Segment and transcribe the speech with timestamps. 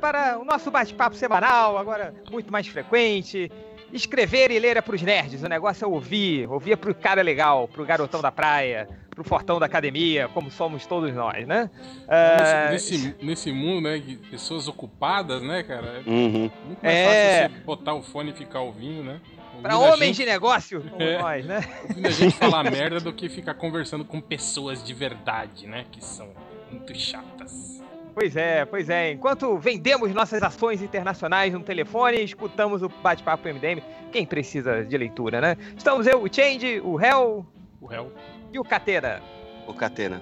[0.00, 3.50] para o nosso bate-papo semanal, agora muito mais frequente.
[3.92, 6.48] Escrever e ler é pros nerds, o negócio é ouvir.
[6.48, 10.86] Ouvir é pro cara legal, pro garotão da praia, pro fortão da academia, como somos
[10.86, 11.68] todos nós, né?
[12.04, 12.72] Uh...
[12.72, 16.02] Nesse, nesse, mundo, né, de pessoas ocupadas, né, cara?
[16.06, 16.50] Uhum.
[16.66, 17.42] Muito mais é...
[17.42, 19.20] fácil você botar o fone e ficar ouvindo, né?
[19.60, 20.24] Pra homens gente...
[20.24, 21.18] de negócio, como é.
[21.18, 21.60] nós, né?
[21.88, 25.84] Ouvindo a gente falar merda do que ficar conversando com pessoas de verdade, né?
[25.90, 26.28] Que são
[26.70, 27.82] muito chatas.
[28.20, 29.12] Pois é, pois é.
[29.12, 33.80] Enquanto vendemos nossas ações internacionais no telefone, escutamos o bate-papo MDM.
[34.12, 35.56] Quem precisa de leitura, né?
[35.74, 37.46] Estamos eu, o Change, o Hell.
[37.80, 38.12] O Hell.
[38.52, 39.22] E o Catena.
[39.66, 40.20] O Catena.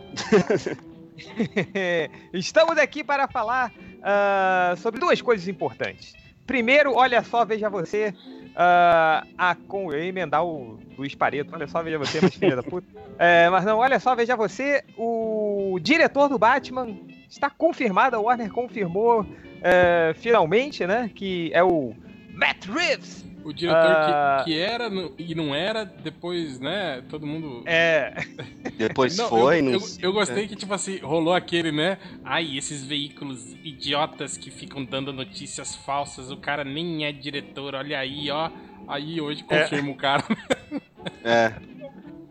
[2.33, 6.15] Estamos aqui para falar uh, sobre duas coisas importantes.
[6.47, 8.15] Primeiro, olha só, veja você.
[8.51, 12.55] Uh, a com eu ia emendar o Luiz Pareto, olha só, veja você, mas filha
[12.55, 12.87] da puta.
[13.21, 16.97] É, mas não, olha só, veja você, o diretor do Batman
[17.29, 19.27] está confirmado, a Warner confirmou
[19.63, 21.11] é, finalmente, né?
[21.15, 21.95] Que é o
[22.33, 23.27] Matt Reeves.
[23.45, 24.05] O diretor uh...
[24.05, 24.43] que, ah.
[24.45, 27.03] que, era e não era, depois, né?
[27.09, 27.63] Todo mundo.
[27.67, 28.15] É.
[28.77, 29.61] Depois não, foi.
[29.61, 31.99] Eu, eu, eu, gostei que, tipo assim, rolou aquele, né?
[32.25, 36.31] Ai, esses veículos idiotas que ficam dando notícias falsas.
[36.31, 38.51] O cara nem é diretor, olha aí, ó.
[38.87, 39.63] Aí hoje é.
[39.63, 39.93] confirma é.
[39.93, 40.25] o cara.
[41.25, 41.53] É.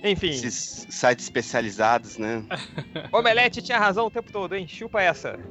[0.03, 0.29] Enfim.
[0.29, 2.43] Esses sites especializados, né?
[3.11, 4.67] Omelete tinha razão o tempo todo, hein?
[4.67, 5.39] Chupa essa.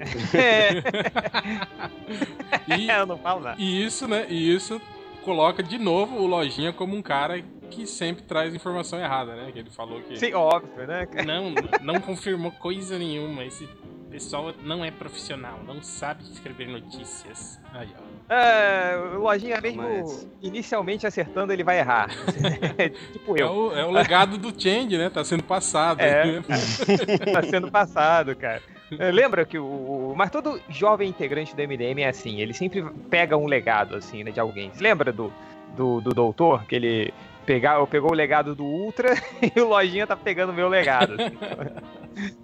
[2.69, 3.61] e, Eu não falo nada.
[3.61, 4.27] E isso, né?
[4.28, 4.80] E isso
[5.24, 9.50] coloca de novo o Lojinha como um cara que sempre traz informação errada, né?
[9.52, 10.17] Que ele falou que.
[10.17, 11.08] Sim, óbvio, né?
[11.27, 11.52] Não,
[11.83, 13.44] não confirmou coisa nenhuma.
[13.44, 13.69] Esse
[14.11, 17.61] pessoal não é profissional, não sabe escrever notícias.
[17.73, 18.35] Aí, ó.
[18.35, 20.29] É, o Lojinha mesmo Mas...
[20.43, 22.09] inicialmente acertando, ele vai errar.
[23.13, 23.47] tipo eu.
[23.47, 25.11] É o, é o, legado do Change, né?
[25.11, 26.01] Tá sendo passado.
[26.01, 26.41] É,
[27.33, 28.63] tá sendo passado, cara.
[28.98, 33.36] É, lembra que o, Mas todo jovem integrante do MDM é assim, ele sempre pega
[33.36, 34.70] um legado, assim, né, de alguém.
[34.80, 35.33] Lembra do,
[35.77, 37.14] do, do doutor, que ele
[37.45, 41.14] pegar, pegou o legado do Ultra e o Lojinha tá pegando o meu legado.
[41.14, 41.36] Assim.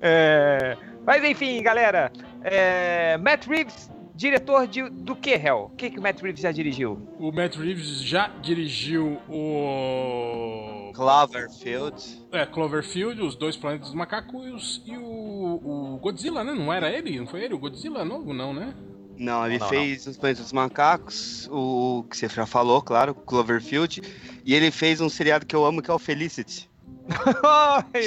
[0.01, 0.77] é...
[1.05, 3.17] Mas enfim, galera, é...
[3.19, 5.71] Matt Reeves Diretor de, do que, Hell?
[5.73, 7.09] O que, que o Matt Reeves já dirigiu?
[7.19, 10.93] O Matt Reeves já dirigiu o.
[10.95, 12.23] Cloverfield.
[12.31, 16.53] É, Cloverfield, Os Dois Planetas dos Macacos e o, o Godzilla, né?
[16.53, 17.19] Não era ele?
[17.19, 17.55] Não foi ele?
[17.55, 18.75] O Godzilla novo, não, né?
[19.17, 20.13] Não, ele não, fez não.
[20.13, 24.03] Os Planetas dos Macacos, o que você já falou, claro, Cloverfield.
[24.45, 26.71] E ele fez um seriado que eu amo, que é o Felicity.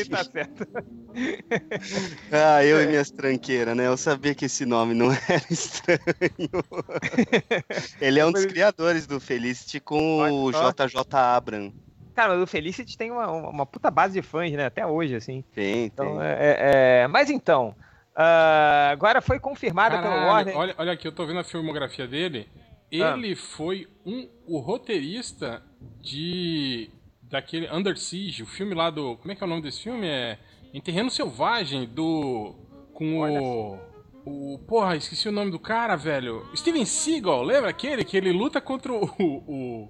[0.10, 0.66] Tá certo.
[2.32, 2.84] ah, eu é.
[2.84, 3.88] e minhas tranqueiras, né?
[3.88, 6.00] Eu sabia que esse nome não era estranho.
[8.02, 11.74] Ele é um dos criadores do Felicity com o JJ Abram.
[12.14, 14.66] Cara, o Felicity tem uma, uma puta base de fãs, né?
[14.66, 15.44] Até hoje, assim.
[15.54, 16.26] Tem, então, tem.
[16.26, 17.76] É, é, é mas então,
[18.16, 20.56] uh, agora foi confirmada pelo Warner.
[20.56, 22.48] Olha, olha aqui, eu tô vendo a filmografia dele.
[23.02, 23.18] Ah.
[23.18, 23.36] Ele ah.
[23.36, 25.62] foi um, o roteirista
[26.02, 26.90] de
[27.22, 29.18] daquele Under Siege, o filme lá do.
[29.18, 30.08] Como é que é o nome desse filme?
[30.08, 30.40] É.
[30.76, 32.54] Em Terreno Selvagem, do.
[32.94, 33.42] Com Olha.
[33.42, 33.80] o.
[34.26, 34.60] O.
[34.68, 36.46] Porra, esqueci o nome do cara, velho.
[36.54, 38.04] Steven Seagal, lembra aquele?
[38.04, 39.06] Que ele luta contra o.
[39.18, 39.90] o,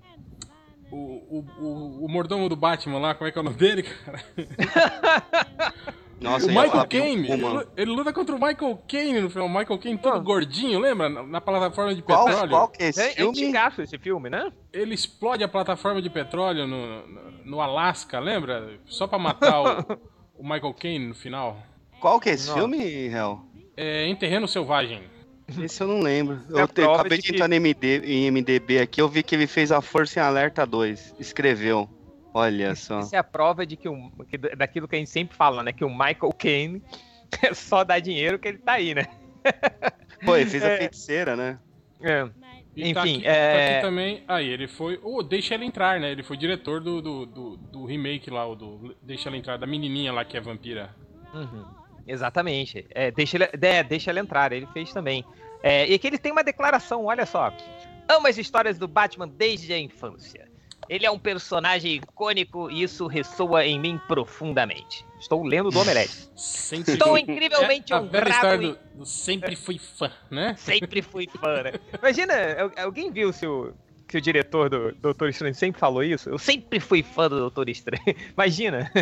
[0.92, 3.82] o, o, o, o mordomo do Batman lá, como é que é o nome dele,
[3.82, 4.24] cara?
[6.22, 9.48] Nossa, o Michael Caine, ele, ele, luta contra o Michael Caine no filme.
[9.48, 10.22] O Michael Caine todo oh.
[10.24, 11.10] gordinho, lembra?
[11.10, 12.50] Na, na, plataforma de qual, petróleo.
[12.50, 13.58] Qual que é esse é, filme?
[13.58, 14.52] É esse filme, né?
[14.72, 18.80] Ele explode a plataforma de petróleo no, no, no Alasca, lembra?
[18.86, 20.00] Só pra matar o,
[20.38, 21.58] o, Michael Caine no final.
[22.00, 22.60] Qual que é esse Nossa.
[22.60, 23.42] filme, Hel?
[23.78, 25.04] É Em Terreno Selvagem.
[25.62, 26.40] Esse eu não lembro.
[26.56, 27.50] É eu te, acabei de, de entrar que...
[27.50, 31.16] no MD, em MDB aqui, eu vi que ele fez a Força em Alerta 2.
[31.20, 31.90] Escreveu.
[32.34, 33.00] Olha só.
[33.00, 35.72] Isso é a prova de que, o, que daquilo que a gente sempre fala, né?
[35.72, 36.84] Que o Michael Caine
[37.42, 39.06] é só dá dinheiro que ele tá aí, né?
[40.26, 40.78] Pô, ele fez a é.
[40.78, 41.60] feiticeira, né?
[42.02, 42.28] É.
[42.76, 43.54] E tá Enfim, tá aqui, é...
[43.54, 44.24] tá aqui também.
[44.28, 45.00] Aí, ele foi.
[45.02, 46.12] Oh, Deixa ela entrar, né?
[46.12, 49.66] Ele foi diretor do, do, do, do, remake lá, o do Deixa ela entrar, da
[49.66, 50.94] menininha lá que é vampira.
[51.34, 51.66] Uhum.
[52.08, 52.86] Exatamente.
[52.92, 55.24] É, deixa, ele, é, deixa ela entrar, ele fez também.
[55.64, 57.52] É, e aqui ele tem uma declaração, olha só.
[58.08, 60.45] Amo as histórias do Batman desde a infância.
[60.88, 65.06] Ele é um personagem icônico e isso ressoa em mim profundamente.
[65.20, 66.30] Estou lendo do Omelete.
[66.36, 68.74] Sempre Estou incrivelmente é, honrado.
[68.74, 70.56] Do, do sempre fui fã, né?
[70.58, 71.74] Sempre fui fã, né?
[72.00, 72.34] Imagina,
[72.78, 73.74] alguém viu se o,
[74.08, 76.30] que o diretor do Doutor Estranho sempre falou isso?
[76.30, 78.04] Eu sempre fui fã do Doutor Estranho.
[78.34, 78.92] Imagina.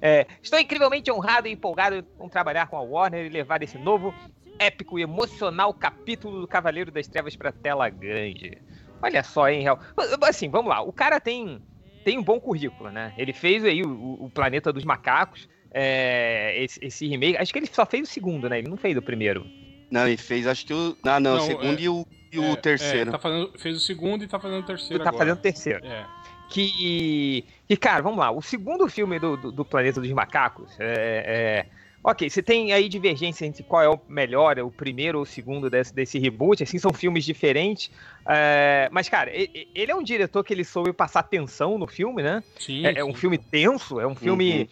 [0.00, 4.14] É, estou incrivelmente honrado e empolgado com trabalhar com a Warner e levar esse novo,
[4.58, 8.58] épico e emocional capítulo do Cavaleiro das Trevas para tela grande.
[9.04, 9.78] Olha só, hein, Real.
[10.22, 10.80] Assim, vamos lá.
[10.80, 11.60] O cara tem,
[12.06, 13.12] tem um bom currículo, né?
[13.18, 17.36] Ele fez aí o, o Planeta dos Macacos, é, esse, esse, remake.
[17.36, 18.60] Acho que ele só fez o segundo, né?
[18.60, 19.44] Ele não fez o primeiro.
[19.90, 20.96] Não, ele fez acho que o.
[21.02, 23.10] Ah, não, não o segundo é, e o, e o é, terceiro.
[23.10, 25.04] É, tá fazendo, fez o segundo e tá fazendo o terceiro.
[25.04, 25.24] Tá agora.
[25.24, 25.84] fazendo o terceiro.
[25.84, 26.06] É.
[26.48, 27.44] Que.
[27.68, 28.30] E, cara, vamos lá.
[28.30, 31.66] O segundo filme do, do, do Planeta dos Macacos é, é
[32.06, 35.70] Ok, você tem aí divergência entre qual é o melhor, o primeiro ou o segundo
[35.70, 37.90] desse, desse reboot, assim, são filmes diferentes.
[38.28, 42.44] É, mas, cara, ele é um diretor que ele soube passar tensão no filme, né?
[42.58, 42.86] Sim.
[42.86, 44.60] É, é um filme tenso, é um filme.
[44.60, 44.68] Uhum.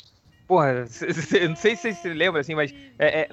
[0.46, 0.84] Porra,
[1.48, 3.28] não sei se você se lembra, assim, mas é, é,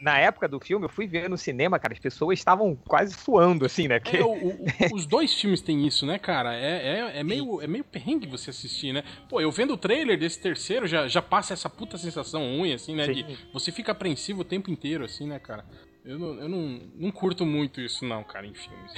[0.00, 3.64] na época do filme, eu fui ver no cinema, cara, as pessoas estavam quase suando,
[3.64, 3.98] assim, né?
[3.98, 4.16] Porque...
[4.16, 6.54] É, o, o, os dois filmes têm isso, né, cara?
[6.54, 9.02] É, é, é, meio, é meio perrengue você assistir, né?
[9.28, 12.94] Pô, eu vendo o trailer desse terceiro, já, já passa essa puta sensação ruim, assim,
[12.94, 13.06] né?
[13.06, 15.64] De, você fica apreensivo o tempo inteiro, assim, né, cara?
[16.06, 18.92] Eu, não, eu não, não curto muito isso, não, cara, em filmes.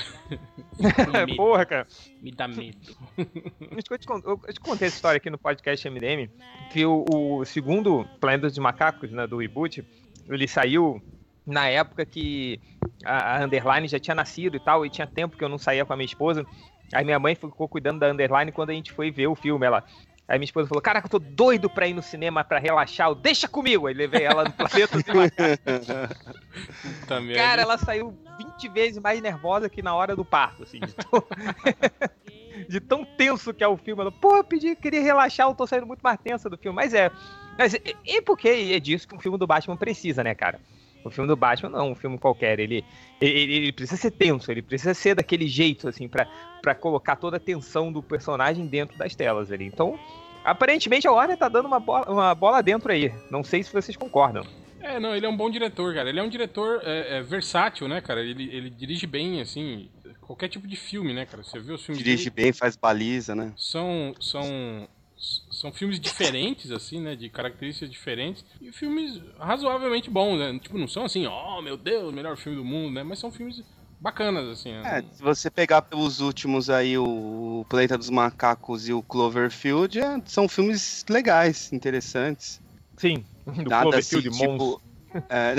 [1.38, 1.86] Porra, cara.
[2.20, 2.94] Me dá medo.
[3.16, 6.28] eu, te, eu, te contei essa história aqui no podcast MDM,
[6.70, 9.82] que o, o segundo Planeta dos Macacos, né, do reboot,
[10.28, 11.00] ele saiu
[11.46, 12.60] na época que
[13.04, 15.84] a, a Underline já tinha nascido e tal, e tinha tempo que eu não saía
[15.84, 16.44] com a minha esposa.
[16.92, 19.66] Aí minha mãe ficou cuidando da Underline quando a gente foi ver o filme.
[19.66, 19.84] Ela,
[20.28, 23.14] Aí minha esposa falou: Caraca, eu tô doido pra ir no cinema pra relaxar.
[23.14, 23.86] Deixa comigo!
[23.86, 24.98] Aí levei ela no planeta
[27.08, 27.34] Também.
[27.34, 30.80] Cara, ela saiu 20 vezes mais nervosa que na hora do parto, assim.
[30.80, 31.24] De tão,
[32.68, 34.02] de tão tenso que é o filme.
[34.02, 36.76] Ela, pô, eu pedi, queria relaxar, eu tô saindo muito mais tensa do filme.
[36.76, 37.10] Mas é.
[37.58, 40.60] Mas e, e porque é disso que um filme do Batman precisa, né, cara?
[41.04, 42.58] O filme do Batman não é um filme qualquer.
[42.60, 42.84] Ele,
[43.20, 47.40] ele, ele, precisa ser tenso, ele precisa ser daquele jeito, assim, para colocar toda a
[47.40, 49.64] tensão do personagem dentro das telas ali.
[49.64, 49.98] Então,
[50.44, 53.12] aparentemente a Warner tá dando uma bola, uma bola dentro aí.
[53.30, 54.44] Não sei se vocês concordam.
[54.80, 56.08] É, não, ele é um bom diretor, cara.
[56.08, 58.20] Ele é um diretor é, é, versátil, né, cara?
[58.20, 59.88] Ele, ele dirige bem, assim,
[60.20, 61.42] qualquer tipo de filme, né, cara?
[61.42, 62.44] Você viu os filmes Dirige dele?
[62.44, 63.52] bem, faz baliza, né?
[63.56, 64.88] São, são
[65.50, 67.16] são filmes diferentes, assim, né?
[67.16, 68.44] De características diferentes.
[68.60, 70.58] E filmes razoavelmente bons, né?
[70.58, 73.02] Tipo, não são assim, oh meu Deus, melhor filme do mundo, né?
[73.02, 73.62] Mas são filmes
[74.00, 74.72] bacanas, assim.
[74.72, 74.98] Né?
[74.98, 80.22] É, se você pegar pelos últimos aí, o Planeta dos Macacos e o Cloverfield, é,
[80.24, 82.60] são filmes legais, interessantes.
[82.96, 84.80] Sim, do Nada Cloverfield assim, tipo,
[85.28, 85.54] é,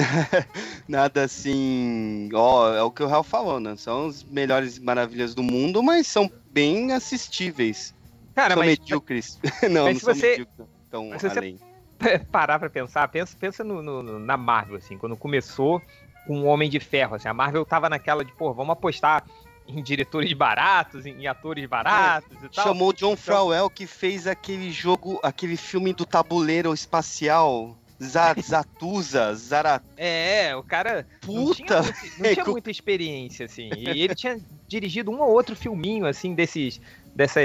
[0.88, 3.76] nada assim, ó, é o que o Real falou, né?
[3.76, 7.94] São as melhores maravilhas do mundo, mas são bem assistíveis.
[8.40, 9.40] Cara, são mas, medíocres.
[9.70, 10.48] não, mas não se você,
[10.90, 11.58] tão se além.
[12.00, 15.82] Você parar pra pensar, pensa, pensa no, no, na Marvel, assim, quando começou
[16.26, 19.26] com o Homem de Ferro, assim, a Marvel tava naquela de, pô, vamos apostar
[19.68, 22.66] em diretores baratos, em, atores baratos é, e tal.
[22.66, 23.70] Chamou o John então...
[23.70, 27.76] que fez aquele jogo, aquele filme do tabuleiro espacial.
[28.00, 29.84] Zatusa, Zarat...
[29.98, 31.36] É, o cara Puta.
[31.36, 31.82] não tinha,
[32.18, 33.70] não tinha muita experiência, assim.
[33.76, 34.40] E ele tinha
[34.70, 36.80] dirigido um ou outro filminho, assim, desses,
[37.14, 37.42] dessa,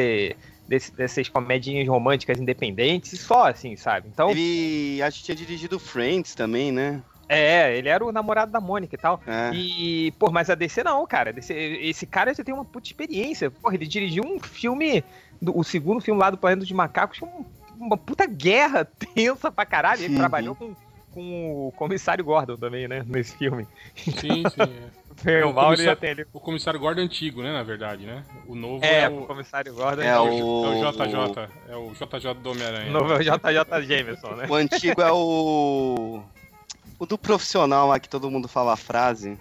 [0.66, 4.08] desse, dessas comedinhas românticas independentes, só assim, sabe?
[4.12, 4.30] Então.
[4.30, 7.02] Ele acho que tinha dirigido Friends também, né?
[7.28, 9.20] É, ele era o namorado da Mônica e tal.
[9.26, 9.54] É.
[9.54, 11.32] E, pô, mas a DC não, cara.
[11.32, 13.50] DC, esse cara já tem uma puta experiência.
[13.50, 15.02] Porra, ele dirigiu um filme,
[15.40, 17.44] do, o segundo filme lá do Planeta dos Macacos, um,
[17.78, 18.84] uma puta guerra
[19.14, 20.02] tensa pra caralho.
[20.02, 20.74] Ele trabalhou com,
[21.12, 23.04] com o comissário Gordon também, né?
[23.06, 23.66] Nesse filme.
[23.96, 24.90] Sim, sim.
[25.24, 25.40] É.
[25.40, 28.24] É, o, o, comissário, tem o comissário Gordon antigo, né, na verdade, né?
[28.46, 29.22] O novo é, é o...
[29.22, 30.26] o comissário Gordon é, o...
[30.26, 32.90] é o JJ, é o JJ do Homem-Aranha.
[32.90, 34.46] O novo é o JJ Jameson, né?
[34.48, 36.22] O antigo é o...
[36.98, 39.38] O do profissional lá que todo mundo fala a frase.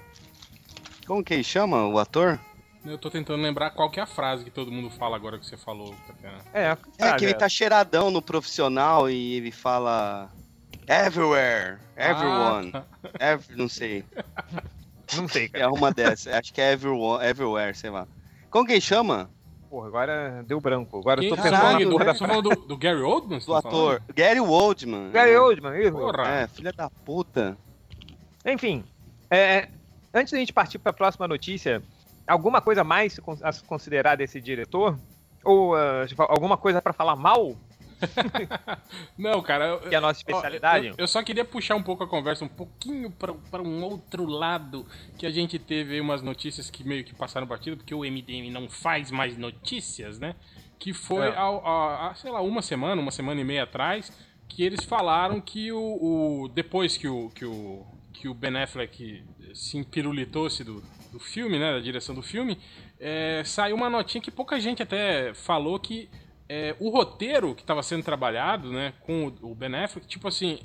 [1.06, 2.40] Como que ele chama, o ator?
[2.86, 5.46] Eu tô tentando lembrar qual que é a frase que todo mundo fala agora que
[5.46, 6.40] você falou, Tatiana.
[6.54, 10.30] É, é que ele tá cheiradão no profissional e ele fala...
[10.86, 12.84] Everywhere, everyone, ah.
[13.32, 14.04] every, não sei.
[15.16, 15.66] Não sei, cara.
[15.66, 16.34] É uma dessas.
[16.34, 18.08] Acho que é Everyone, Everywhere, sei lá.
[18.50, 19.30] Como que chama?
[19.70, 21.00] Porra, agora deu branco.
[21.00, 23.40] Agora Quem eu tô pensando do, Você tá falando do, do, Gary Oldman?
[23.40, 23.72] Do tá ator.
[23.72, 24.14] Falando?
[24.16, 25.12] Gary Oldman.
[25.12, 25.40] Gary é.
[25.40, 25.92] Oldman, isso.
[25.92, 26.28] Porra.
[26.28, 27.58] É, filha da puta.
[28.46, 28.84] Enfim,
[29.32, 29.70] é,
[30.14, 31.82] antes da gente partir para a próxima notícia,
[32.28, 34.98] alguma coisa mais a se considerar desse diretor?
[35.44, 37.56] Ou uh, alguma coisa para falar mal
[39.18, 39.66] Não, cara.
[39.66, 40.88] Eu, que é a nossa especialidade.
[40.88, 44.86] Eu, eu, só queria puxar um pouco a conversa um pouquinho para um outro lado
[45.18, 48.70] que a gente teve umas notícias que meio que passaram batido, porque o MDM não
[48.70, 50.36] faz mais notícias, né?
[50.80, 51.36] Que foi, é.
[51.36, 54.12] a, a, sei lá, uma semana, uma semana e meia atrás,
[54.48, 55.80] que eles falaram que o,
[56.44, 61.60] o depois que o, que o, que o Ben Affleck se empirulitou-se do, do filme,
[61.60, 62.58] né, da direção do filme,
[63.00, 66.10] é, saiu uma notinha que pouca gente até falou que
[66.54, 70.60] é, o roteiro que estava sendo trabalhado, né, com o, Ben Affleck, tipo assim,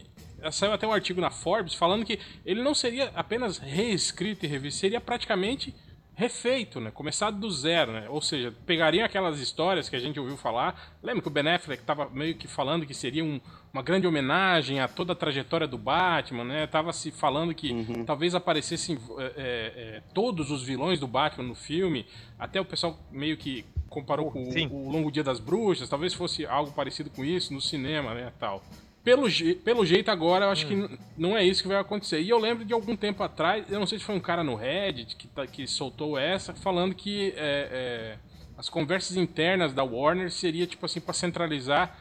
[0.53, 4.81] saiu até um artigo na Forbes falando que ele não seria apenas reescrito e revisto,
[4.81, 5.75] seria praticamente
[6.15, 6.91] refeito, né?
[6.91, 8.07] Começado do zero, né?
[8.09, 10.99] Ou seja, pegariam aquelas histórias que a gente ouviu falar.
[11.01, 13.41] Lembra que o Ben Affleck estava meio que falando que seria um,
[13.73, 16.67] uma grande homenagem a toda a trajetória do Batman, né?
[16.67, 18.05] Tava se falando que uhum.
[18.05, 22.05] talvez aparecessem é, é, todos os vilões do Batman no filme.
[22.37, 25.89] Até o pessoal meio que comparou com o, o Longo Dia das Bruxas.
[25.89, 28.33] Talvez fosse algo parecido com isso no cinema, né?
[28.39, 28.63] Tal
[29.09, 29.27] pelo,
[29.65, 30.87] pelo jeito agora, eu acho hum.
[30.87, 32.21] que não é isso que vai acontecer.
[32.21, 34.55] E eu lembro de algum tempo atrás, eu não sei se foi um cara no
[34.55, 38.19] Reddit que, tá, que soltou essa, falando que é, é,
[38.59, 41.97] as conversas internas da Warner seria tipo assim para centralizar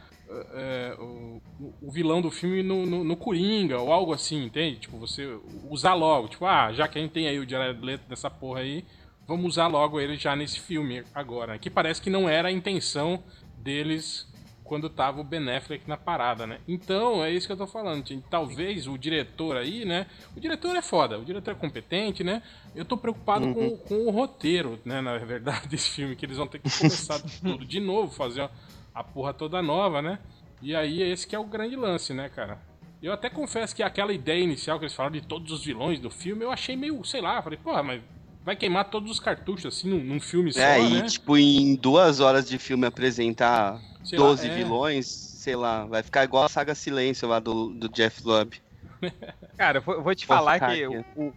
[0.54, 1.42] é, o,
[1.82, 4.80] o, vilão do filme no, no, no, Coringa ou algo assim, entende?
[4.80, 5.40] Tipo, você
[5.70, 8.60] usar logo, tipo, ah, já que a gente tem aí o Jared Leto dessa porra
[8.60, 8.84] aí,
[9.28, 11.60] vamos usar logo ele já nesse filme agora.
[11.60, 13.24] Que parece que não era a intenção
[13.58, 14.28] deles
[14.64, 16.60] quando tava o Ben Affleck na parada, né?
[16.68, 18.04] Então, é isso que eu tô falando.
[18.30, 20.08] Talvez o diretor aí, né?
[20.36, 22.44] O diretor é foda, o diretor é competente, né?
[22.76, 23.54] Eu tô preocupado uhum.
[23.54, 25.02] com, com, o roteiro, né?
[25.02, 28.50] Na verdade, desse filme, que eles vão ter que começar tudo de novo, fazer
[28.94, 30.20] a porra toda nova, né?
[30.62, 32.60] E aí, esse que é o grande lance, né, cara?
[33.02, 36.10] Eu até confesso que aquela ideia inicial que eles falaram de todos os vilões do
[36.10, 38.02] filme, eu achei meio, sei lá, falei, porra, mas
[38.48, 41.02] vai queimar todos os cartuchos, assim, num, num filme só, É, e, né?
[41.02, 44.58] tipo, em duas horas de filme apresentar sei 12 lá, é...
[44.58, 48.56] vilões, sei lá, vai ficar igual a saga Silêncio lá do, do Jeff Lubb.
[49.58, 51.34] Cara, eu vou te falar que o, o,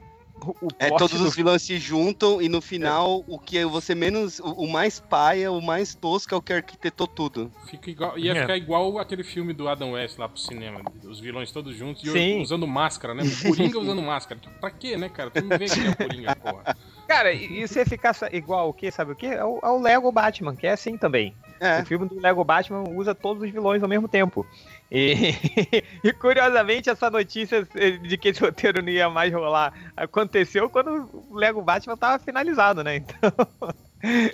[0.62, 1.26] o é, todos do...
[1.26, 3.35] os vilões se juntam e no final é.
[3.35, 4.38] o que você menos.
[4.38, 7.50] O, o, mais paia, o mais tosco é o que arquitetou tudo.
[7.67, 8.40] Fica igual, ia é.
[8.43, 10.81] ficar igual aquele filme do Adam West lá pro cinema.
[11.05, 13.25] Os vilões todos juntos e usando máscara, né?
[13.25, 14.40] O Coringa usando máscara.
[14.61, 15.31] Pra quê, né, cara?
[15.31, 16.76] Tu não vê que é o Coringa, porra.
[17.11, 19.26] Cara, e se ficar igual o que, sabe o que?
[19.26, 21.35] É o, é Lego Batman, que é assim também.
[21.59, 21.81] É.
[21.81, 24.47] O filme do Lego Batman usa todos os vilões ao mesmo tempo.
[24.88, 25.35] E,
[26.05, 27.67] e, curiosamente, essa notícia
[28.00, 32.85] de que esse roteiro não ia mais rolar aconteceu quando o Lego Batman estava finalizado,
[32.85, 32.99] né?
[32.99, 33.33] Então.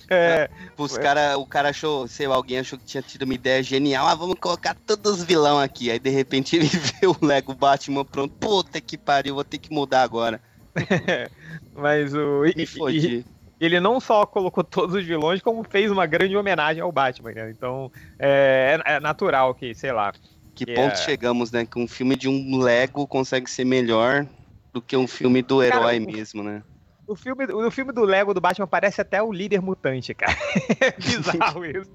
[0.09, 3.61] É, Os cara, o cara achou, sei lá, alguém achou que tinha tido uma ideia
[3.64, 4.06] genial.
[4.06, 5.90] Ah, vamos colocar todos os vilão aqui.
[5.90, 8.33] Aí de repente ele vê o Lego Batman pronto.
[8.37, 10.40] Puta que pariu, vou ter que mudar agora.
[11.75, 12.42] Mas o.
[12.56, 13.25] Me fodi
[13.61, 17.50] ele não só colocou todos os vilões, como fez uma grande homenagem ao Batman, né?
[17.50, 20.12] Então é, é, natural que, sei lá.
[20.54, 20.97] Que, que ponto é...
[20.97, 21.64] chegamos, né?
[21.64, 24.26] Que um filme de um Lego consegue ser melhor
[24.73, 26.62] do que um filme do herói cara, mesmo, né?
[27.06, 30.37] O filme, o filme do Lego do Batman parece até o líder mutante, cara.
[30.80, 31.90] É bizarro isso.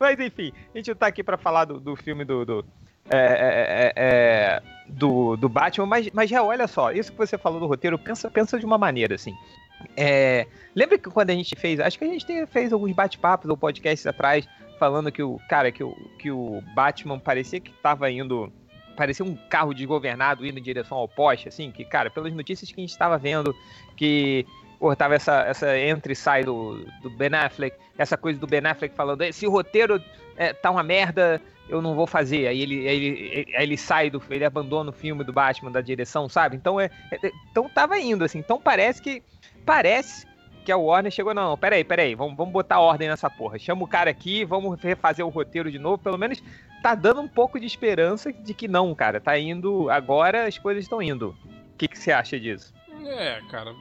[0.00, 2.64] Mas enfim, a gente tá aqui para falar do, do filme do, do
[3.10, 7.38] é, é, é, é, do, do Batman, mas, mas já olha só, isso que você
[7.38, 9.34] falou do roteiro, pensa, pensa de uma maneira assim.
[9.96, 13.56] É, lembra que quando a gente fez, acho que a gente fez alguns bate-papos ou
[13.56, 14.48] podcasts atrás,
[14.78, 18.52] falando que o cara, que o, que o Batman parecia que estava indo.
[18.96, 22.80] Parecia um carro desgovernado indo em direção ao poste, assim, que, cara, pelas notícias que
[22.80, 23.54] a gente estava vendo,
[23.94, 24.46] que
[24.78, 28.64] pô, tava essa, essa entra e sai do, do Ben Affleck, essa coisa do Ben
[28.64, 30.02] Affleck falando, esse roteiro
[30.34, 32.46] é, tá uma merda, eu não vou fazer.
[32.46, 34.22] Aí ele, aí ele, aí ele sai do.
[34.30, 36.56] ele abandona o filme do Batman da direção, sabe?
[36.56, 36.90] Então é.
[37.10, 38.38] é então tava indo, assim.
[38.38, 39.22] Então parece que
[39.64, 40.26] parece
[40.64, 43.56] que a Warner chegou, não, peraí, peraí, vamos, vamos botar ordem nessa porra.
[43.56, 45.98] Chama o cara aqui, vamos refazer o roteiro de novo.
[45.98, 46.42] Pelo menos
[46.82, 49.20] tá dando um pouco de esperança de que não, cara.
[49.20, 49.88] Tá indo.
[49.90, 51.36] Agora as coisas estão indo.
[51.72, 52.74] O que, que você acha disso?
[53.04, 53.74] É, cara.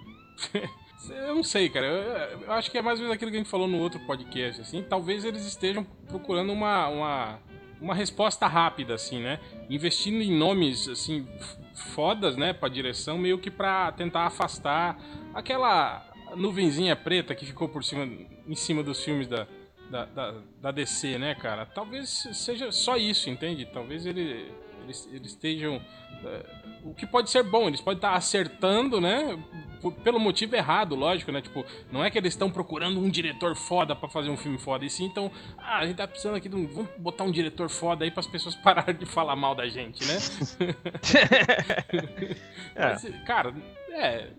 [1.10, 1.86] Eu não sei, cara.
[1.86, 4.00] Eu, eu, acho que é mais ou menos aquilo que a gente falou no outro
[4.02, 4.82] podcast, assim.
[4.82, 7.40] Talvez eles estejam procurando uma, uma,
[7.80, 9.40] uma resposta rápida, assim, né?
[9.70, 11.28] Investindo em nomes, assim,
[11.74, 14.98] fodas, né, pra direção, meio que pra tentar afastar
[15.34, 16.06] aquela
[16.36, 18.08] nuvenzinha preta que ficou por cima,
[18.48, 19.48] em cima dos filmes da,
[19.90, 21.66] da, da, da DC, né, cara?
[21.66, 23.66] Talvez seja só isso, entende?
[23.66, 24.52] Talvez ele,
[24.84, 25.82] eles, eles estejam.
[26.24, 26.46] É,
[26.84, 29.38] o que pode ser bom, eles podem estar acertando, né?
[30.04, 31.42] Pelo motivo errado, lógico, né?
[31.42, 34.86] Tipo, não é que eles estão procurando um diretor foda para fazer um filme foda,
[34.86, 36.68] e sim, então, ah, a gente tá precisando aqui de um.
[36.68, 40.06] Vamos botar um diretor foda aí para as pessoas pararem de falar mal da gente,
[40.06, 40.18] né?
[42.76, 42.90] é.
[42.90, 43.54] Mas, cara,
[43.92, 44.30] é.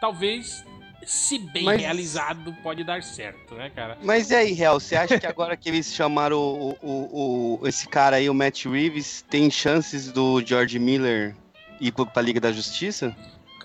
[0.00, 0.64] Talvez
[1.04, 1.80] se bem Mas...
[1.80, 3.96] realizado, pode dar certo, né, cara?
[4.02, 7.88] Mas e aí, Real, você acha que agora que eles chamaram o, o, o, esse
[7.88, 11.34] cara aí, o Matt Reeves, tem chances do George Miller
[11.80, 13.14] ir pra Liga da Justiça?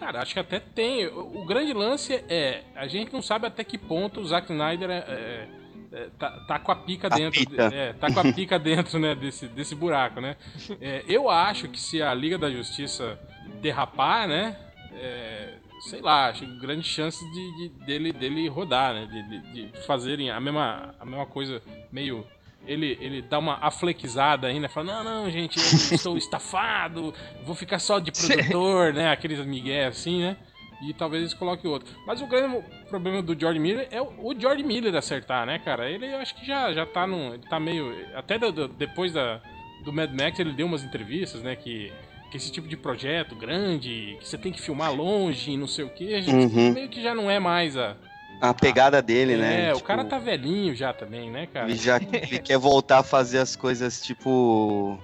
[0.01, 1.05] Cara, acho que até tem.
[1.05, 4.89] O, o, grande lance é, a gente não sabe até que ponto o Zack Snyder
[4.89, 5.47] é, é,
[5.91, 7.43] é tá, tá, com a pica a dentro.
[7.71, 10.37] É, tá com a pica dentro, né, desse, desse buraco, né?
[10.81, 13.19] É, eu acho que se a Liga da Justiça
[13.61, 14.57] derrapar, né?
[14.93, 19.05] É, sei lá, acho grande chance de, de, dele, dele rodar, né?
[19.05, 22.25] De, de, de fazerem a mesma, a mesma coisa meio
[22.65, 25.63] ele, ele dá uma aflequizada ainda, fala, não, não, gente, eu
[25.95, 27.13] estou estafado,
[27.45, 29.11] vou ficar só de produtor, né?
[29.11, 30.37] Aqueles migué assim, né?
[30.81, 31.87] e talvez eles coloquem outro.
[32.05, 35.89] Mas o grande problema do George Miller é o George Miller acertar, né, cara?
[35.89, 37.33] Ele eu acho que já, já tá num.
[37.33, 37.95] Ele tá meio.
[38.15, 39.39] Até do, do, depois da,
[39.83, 41.55] do Mad Max ele deu umas entrevistas, né?
[41.55, 41.93] Que,
[42.31, 45.85] que esse tipo de projeto grande, que você tem que filmar longe e não sei
[45.85, 46.73] o que, a gente uhum.
[46.73, 47.95] meio que já não é mais a.
[48.41, 49.61] A pegada dele, é, né?
[49.61, 51.67] É, tipo, o cara tá velhinho já também, né, cara?
[51.69, 54.97] Ele já ele quer voltar a fazer as coisas tipo.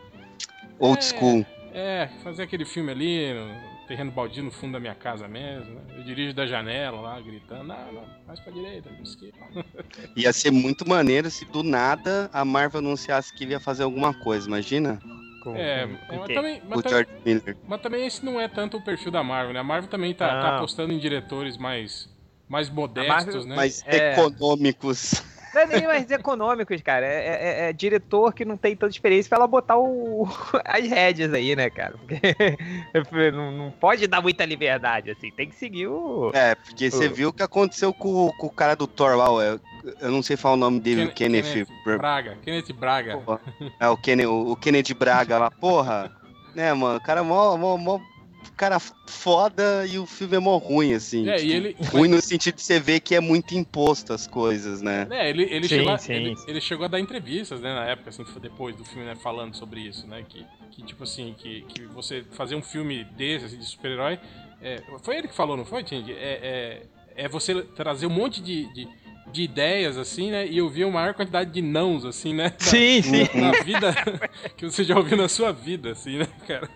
[0.79, 1.46] old é, school.
[1.72, 3.36] É, fazer aquele filme ali,
[3.88, 5.75] terreno baldio no fundo da minha casa mesmo.
[5.75, 5.82] Né?
[5.98, 9.38] Eu dirijo da janela lá, gritando, não, não, mais pra direita, não esquerda.
[10.15, 14.48] Ia ser muito maneiro se do nada a Marvel anunciasse que ia fazer alguma coisa,
[14.48, 15.00] imagina?
[15.44, 19.12] Com, é, com mas, também, mas, também, mas, também, esse não é tanto o perfil
[19.12, 19.60] da Marvel, né?
[19.60, 22.10] A Marvel também tá, tá apostando em diretores mais,
[22.48, 23.56] mais modestos, né?
[23.56, 24.13] Mais é...
[24.13, 25.24] econômicos.
[25.54, 27.06] Não é nem mais econômicos, cara.
[27.06, 30.27] É, é, é, diretor que não tem tanta experiência pra ela botar o,
[30.63, 31.96] as rédeas aí, né, cara?
[31.98, 32.22] Porque
[33.32, 35.32] não, não, pode dar muita liberdade, assim.
[35.32, 36.32] Tem que seguir o.
[36.34, 36.92] É, porque o...
[36.92, 39.60] você viu o que aconteceu com, com, o cara do Thor lá, eu,
[40.00, 42.38] eu não sei falar o nome dele, Ken, Kenneth, Kenneth Braga.
[42.44, 43.18] Kenneth Braga.
[43.18, 43.42] Porra.
[43.80, 46.12] É, o, Ken, o, o Kenneth Braga lá, porra.
[46.56, 48.00] Né, mano, o cara é mó, mó, mó
[48.56, 51.27] cara foda e o filme é mó ruim, assim.
[51.27, 51.77] É, tipo, e ele...
[51.91, 55.08] Ruim no sentido de você ver que é muito imposto as coisas, né?
[55.12, 56.13] É, ele, ele, sim, chegou, a, sim.
[56.13, 59.56] Ele, ele, chegou a dar entrevistas, né, na época, assim, depois do filme, né, falando
[59.56, 60.25] sobre isso, né?
[60.27, 64.20] Que, que tipo assim, que, que você fazer um filme desse, assim, de super-herói.
[64.62, 66.13] É, foi ele que falou, não foi, Tindy?
[66.13, 66.84] É,
[67.15, 68.88] é, é você trazer um monte de, de
[69.32, 70.48] de ideias, assim, né?
[70.48, 72.54] E eu vi a maior quantidade de nãos, assim, né?
[72.58, 73.28] Sim, sim.
[73.40, 73.94] Na vida
[74.56, 76.70] que você já ouviu na sua vida, assim, né, cara?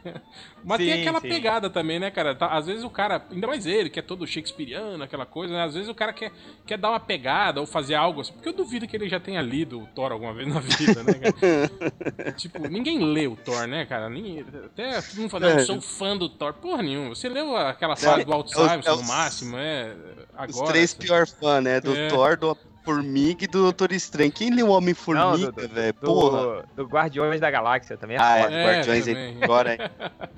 [0.63, 1.29] Mas sim, tem aquela sim.
[1.29, 2.36] pegada também, né, cara?
[2.36, 5.63] Tá, às vezes o cara, ainda mais ele, que é todo shakespeariano, aquela coisa, né?
[5.63, 6.31] Às vezes o cara quer,
[6.65, 9.41] quer dar uma pegada ou fazer algo assim, porque eu duvido que ele já tenha
[9.41, 12.31] lido o Thor alguma vez na vida, né, cara?
[12.38, 14.10] tipo, ninguém lê o Thor, né, cara?
[14.10, 15.55] Nem, até todo mundo fala, é.
[15.55, 16.53] eu sou fã do Thor.
[16.53, 17.10] Porra nenhuma.
[17.10, 19.96] Você leu aquela fase é, do Alzheimer, é no máximo, é...
[20.34, 21.79] Agora, os três pior fãs, né?
[21.79, 22.08] Do é.
[22.08, 24.31] Thor, do Formiga e do Doutor Estranho.
[24.31, 25.93] Quem leu Homem-Formiga, velho?
[25.93, 26.65] Porra.
[26.75, 28.55] Do Guardiões da Galáxia também é ah, foda.
[28.55, 29.43] É, Guardiões também.
[29.43, 29.89] agora, é.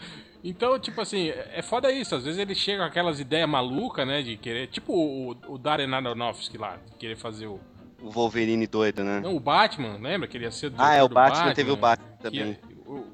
[0.43, 2.13] Então, tipo assim, é foda isso.
[2.13, 4.21] Às vezes ele chega com aquelas ideias malucas, né?
[4.21, 4.67] De querer.
[4.67, 7.61] Tipo o, o Darren Aronofsky lá, de querer fazer o.
[8.01, 9.21] O Wolverine doido, né?
[9.21, 10.27] Não, o Batman, lembra?
[10.27, 10.75] Que ele ia ser do.
[10.77, 12.59] Ah, é, o Batman, Batman, teve o Batman também.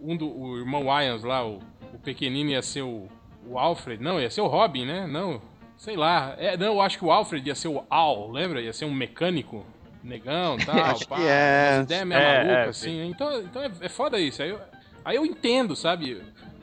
[0.01, 1.59] um do, o irmão Wyans lá, o,
[1.93, 3.07] o pequenino ia ser o,
[3.45, 4.01] o Alfred.
[4.01, 5.05] Não, ia ser o Robin, né?
[5.05, 5.39] Não.
[5.79, 6.35] Sei lá.
[6.37, 8.61] É, não, eu acho que o Alfred ia ser o Al, lembra?
[8.61, 9.65] Ia ser um mecânico.
[10.03, 10.77] Negão e tal.
[10.77, 11.79] acho pá, que é.
[11.81, 13.07] Ideia meio é, maluca, é, assim.
[13.07, 14.43] Então, então é, é foda isso.
[14.43, 14.59] Aí eu,
[15.05, 16.21] aí eu entendo, sabe?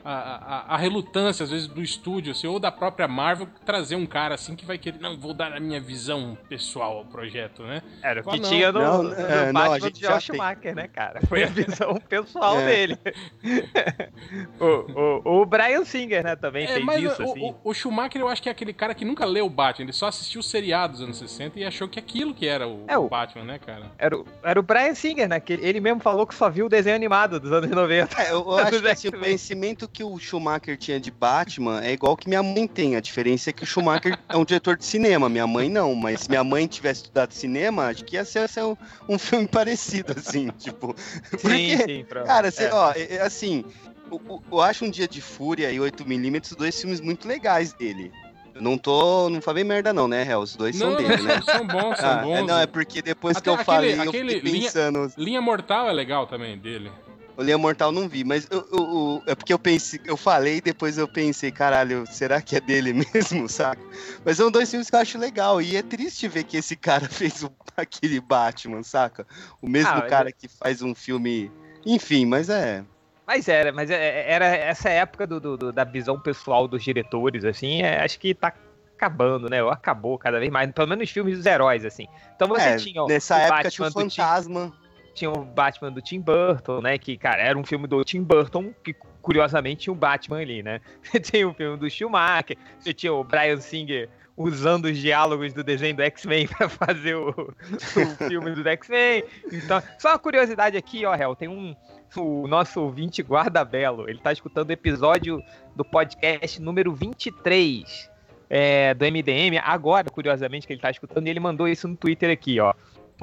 [0.09, 4.05] A, a, a, relutância, às vezes, do estúdio, assim, ou da própria Marvel, trazer um
[4.05, 7.81] cara assim que vai querer, não, vou dar a minha visão pessoal ao projeto, né?
[8.01, 10.87] Era o que não, tinha no, não, no, é, no Batman de Josh Schumacher, né,
[10.87, 11.19] cara?
[11.27, 12.65] Foi a visão pessoal é.
[12.65, 12.97] dele.
[14.61, 17.41] o, o, o, Brian Singer, né, também é, fez mas isso, o, assim.
[17.41, 19.93] O, o, Schumacher, eu acho que é aquele cara que nunca leu o Batman, ele
[19.93, 22.97] só assistiu o seriado dos anos 60 e achou que aquilo que era o, é,
[22.97, 23.91] o Batman, né, cara?
[23.97, 26.95] Era, era o Brian Singer, né, que ele mesmo falou que só viu o desenho
[26.95, 28.21] animado dos anos 90.
[28.21, 31.91] É, eu, eu acho que assim, o conhecimento que o Schumacher tinha de Batman é
[31.91, 32.95] igual que minha mãe tem.
[32.95, 35.95] A diferença é que o Schumacher é um diretor de cinema, minha mãe não.
[35.95, 38.77] Mas se minha mãe tivesse estudado cinema, acho que ia ser, ser um,
[39.09, 40.95] um, filme parecido, assim, tipo.
[41.31, 42.21] Porque, sim, sim, pra...
[42.25, 42.71] Cara, é.
[42.71, 42.93] ó,
[43.25, 43.65] assim,
[44.11, 48.11] eu, eu acho Um Dia de Fúria e 8mm dois filmes muito legais dele.
[48.53, 49.31] Eu não tô.
[49.31, 50.41] Não falei merda, não, né, Hel?
[50.41, 51.41] Os dois não, são dele, né?
[51.41, 52.37] São bons, são ah, bons.
[52.37, 54.99] É, não, é porque depois Até que eu aquele, falei, aquele eu fiquei pensando.
[54.99, 56.91] Linha, linha Mortal é legal também dele.
[57.37, 60.57] O Linha Mortal não vi, mas eu, eu, eu, é porque eu pensei, eu falei
[60.57, 63.81] e depois eu pensei, caralho, será que é dele mesmo, saca?
[64.25, 65.61] Mas são dois filmes que eu acho legal.
[65.61, 69.27] E é triste ver que esse cara fez o, aquele Batman, saca?
[69.61, 71.51] O mesmo ah, cara que faz um filme.
[71.85, 72.83] Enfim, mas é.
[73.27, 77.45] Mas era, mas é, é, era essa época do, do, da visão pessoal dos diretores,
[77.45, 78.51] assim, é, acho que tá
[78.95, 79.61] acabando, né?
[79.61, 82.07] Ou acabou cada vez mais, pelo menos nos filmes dos heróis, assim.
[82.35, 83.05] Então você é, tinha.
[83.05, 84.86] Nessa época Batman tinha o Fantasma
[85.17, 86.97] tinha o Batman do Tim Burton, né?
[86.97, 90.79] Que, cara, era um filme do Tim Burton, que curiosamente tinha o Batman ali, né?
[91.01, 95.63] Você tinha o filme do Schumacher, você tinha o Brian Singer usando os diálogos do
[95.63, 99.23] desenho do X-Men para fazer o, o filme do X-Men.
[99.51, 101.75] Então, só uma curiosidade aqui, ó, Hel, tem um
[102.15, 105.43] o nosso ouvinte Guarda Belo, ele tá escutando o episódio
[105.75, 108.09] do podcast número 23
[108.49, 112.31] é, do MDM, agora, curiosamente, que ele tá escutando, e ele mandou isso no Twitter
[112.31, 112.73] aqui, ó.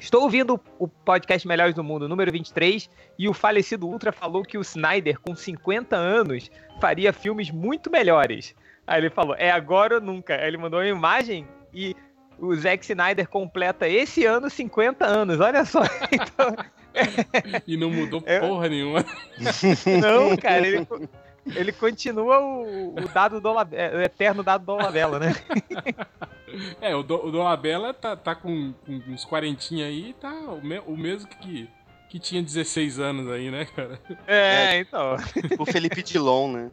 [0.01, 4.59] Estou ouvindo o podcast Melhores do Mundo, número 23, e o falecido Ultra falou que
[4.59, 8.55] o Snyder, com 50 anos, faria filmes muito melhores.
[8.87, 10.35] Aí ele falou, é agora ou nunca.
[10.35, 11.95] Aí ele mandou uma imagem e
[12.39, 15.83] o Zack Snyder completa esse ano 50 anos, olha só.
[16.11, 16.57] Então,
[17.67, 18.41] e não mudou é...
[18.41, 19.05] porra nenhuma.
[20.01, 20.87] Não, cara, ele,
[21.55, 25.35] ele continua o, o dado do é, o eterno dado do Olabella, né?
[26.81, 30.79] É, o, do, o Dolabella tá, tá com, com uns quarentinha aí, tá o, me,
[30.81, 31.69] o mesmo que,
[32.09, 34.01] que tinha 16 anos aí, né, cara?
[34.27, 35.17] É, é então.
[35.59, 36.71] O Felipe Dilon, né?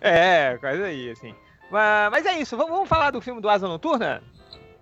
[0.00, 1.34] É, quase aí, assim.
[1.70, 4.22] Mas, mas é isso, vamos, vamos falar do filme do Asa Noturna?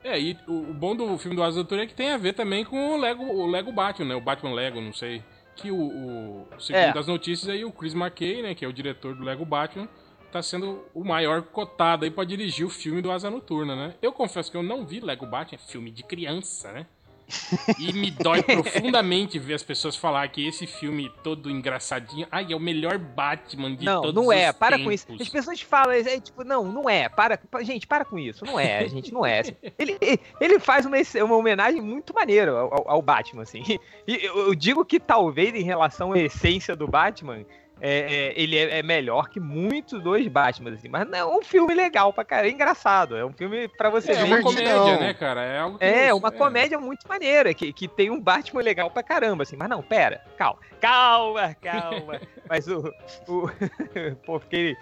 [0.02, 2.32] É, e o, o, bom do filme do Asa Noturna é que tem a ver
[2.32, 4.14] também com o Lego, o Lego Batman, né?
[4.14, 5.22] O Batman Lego, não sei.
[5.54, 6.92] Que o, o segundo é.
[6.92, 8.54] das notícias aí, o Chris McKay, né?
[8.54, 9.88] Que é o diretor do Lego Batman,
[10.30, 13.94] tá sendo o maior cotado aí pra dirigir o filme do Asa Noturna, né?
[14.00, 16.86] Eu confesso que eu não vi Lego Batman, é filme de criança, né?
[17.78, 22.56] E me dói profundamente ver as pessoas falar que esse filme todo engraçadinho, ai, é
[22.56, 25.04] o melhor Batman de não, todos Não, não é, para tempos.
[25.04, 25.22] com isso.
[25.22, 28.88] As pessoas falam, é, tipo, não, não é, para, gente, para com isso, não é,
[28.88, 29.42] gente, não é.
[29.78, 29.98] Ele,
[30.40, 33.62] ele faz uma, uma homenagem muito maneira ao, ao Batman, assim.
[34.06, 37.44] E eu digo que talvez em relação à essência do Batman,
[37.80, 41.42] é, é, ele é, é, melhor que muitos dois Batman, assim, mas não é um
[41.42, 44.20] filme legal pra cara, é engraçado, é um filme pra você é, ver.
[44.20, 45.42] É uma comédia, né, cara?
[45.42, 46.32] É, algo é uma é.
[46.32, 50.22] comédia muito maneira, que, que tem um Batman legal pra caramba, assim, mas não, pera,
[50.36, 52.92] calma, calma, calma, mas o,
[53.28, 53.50] o
[54.24, 54.76] pô, fiquei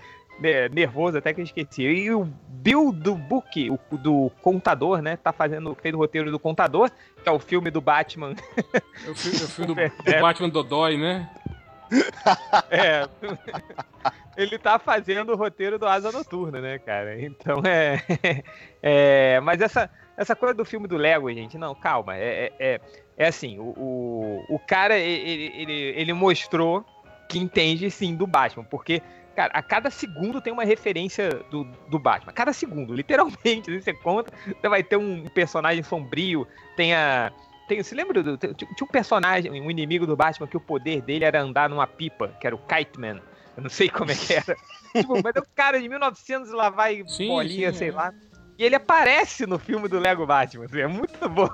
[0.71, 5.33] nervoso até que eu esqueci, e o Bill do Book, o do Contador, né, tá
[5.33, 6.91] fazendo, fez o roteiro do Contador,
[7.23, 8.35] que é o filme do Batman.
[9.07, 9.75] É o filme, é o filme do,
[10.13, 11.29] do Batman Dodói, né?
[12.71, 13.09] É.
[14.37, 17.21] Ele tá fazendo o roteiro do Asa Noturna, né, cara?
[17.21, 18.01] Então é.
[18.81, 22.17] é mas essa, essa coisa do filme do Lego, gente, não, calma.
[22.17, 22.81] É, é,
[23.17, 26.85] é assim, o, o, o cara, ele, ele, ele mostrou
[27.29, 29.03] que entende sim do Batman, porque
[29.39, 32.33] cara, a cada segundo tem uma referência do, do Batman.
[32.33, 33.71] Cada segundo, literalmente.
[33.81, 36.47] Você conta, você vai ter um personagem sombrio,
[36.77, 37.33] tem a,
[37.69, 38.37] tem, você lembra do.
[38.37, 42.29] Tinha um personagem, um inimigo do Batman, que o poder dele era andar numa pipa,
[42.41, 43.21] que era o Kite Man.
[43.57, 44.57] Eu não sei como é que era.
[44.97, 47.93] tipo, mas é um cara de 1900 e lá vai sim, bolinha, sim, sei é.
[47.93, 48.15] lá.
[48.59, 50.65] E ele aparece no filme do Lego Batman.
[50.65, 51.49] Assim, é muito bom.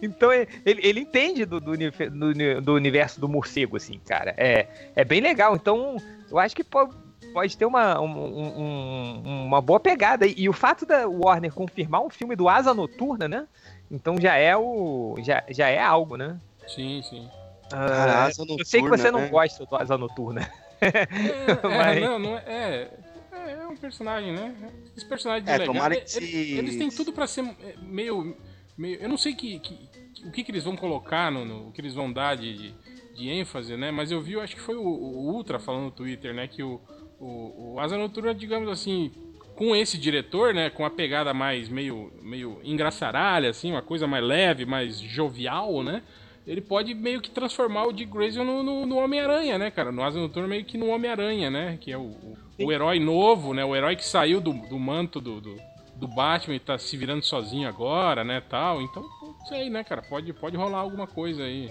[0.00, 4.34] então ele, ele entende do, do, do, do, universo do morcego, assim, cara.
[4.36, 5.54] É, é bem legal.
[5.54, 5.96] Então,
[6.30, 6.94] eu acho que pode,
[7.36, 10.26] pode ter uma, um, um, uma boa pegada.
[10.26, 13.46] E o fato da Warner confirmar um filme do Asa Noturna, né?
[13.90, 15.16] Então já é o.
[15.18, 16.40] Já, já é algo, né?
[16.66, 17.28] Sim, sim.
[17.70, 19.28] Ah, noturna, eu sei que você não né?
[19.28, 20.50] gosta do Asa Noturna.
[20.80, 20.88] É,
[21.62, 22.00] é, Mas...
[22.00, 22.88] não, não é,
[23.30, 23.66] é, é.
[23.66, 24.54] um personagem, né?
[24.96, 25.92] Esse personagem é, legal.
[25.92, 27.44] Eles, eles têm tudo pra ser
[27.82, 28.34] meio.
[28.78, 29.90] meio eu não sei que, que,
[30.24, 32.74] o que, que eles vão colocar, no, no, o que eles vão dar de, de,
[33.14, 33.90] de, ênfase, né?
[33.90, 36.48] Mas eu vi, eu acho que foi o, o Ultra falando no Twitter, né?
[36.48, 36.80] Que o,
[37.18, 39.10] o, o Asa Noturna, digamos assim,
[39.56, 44.22] com esse diretor, né, com a pegada mais meio, meio engraçaralha, assim, uma coisa mais
[44.22, 46.02] leve, mais jovial, né,
[46.46, 50.02] ele pode meio que transformar o Dick Grayson no, no, no Homem-Aranha, né, cara, no
[50.02, 53.64] Asa Noturna meio que no Homem-Aranha, né, que é o, o, o, herói novo, né,
[53.64, 55.56] o herói que saiu do, do manto do, do,
[55.96, 60.02] do, Batman e tá se virando sozinho agora, né, tal, então, não sei, né, cara,
[60.02, 61.70] pode, pode rolar alguma coisa aí.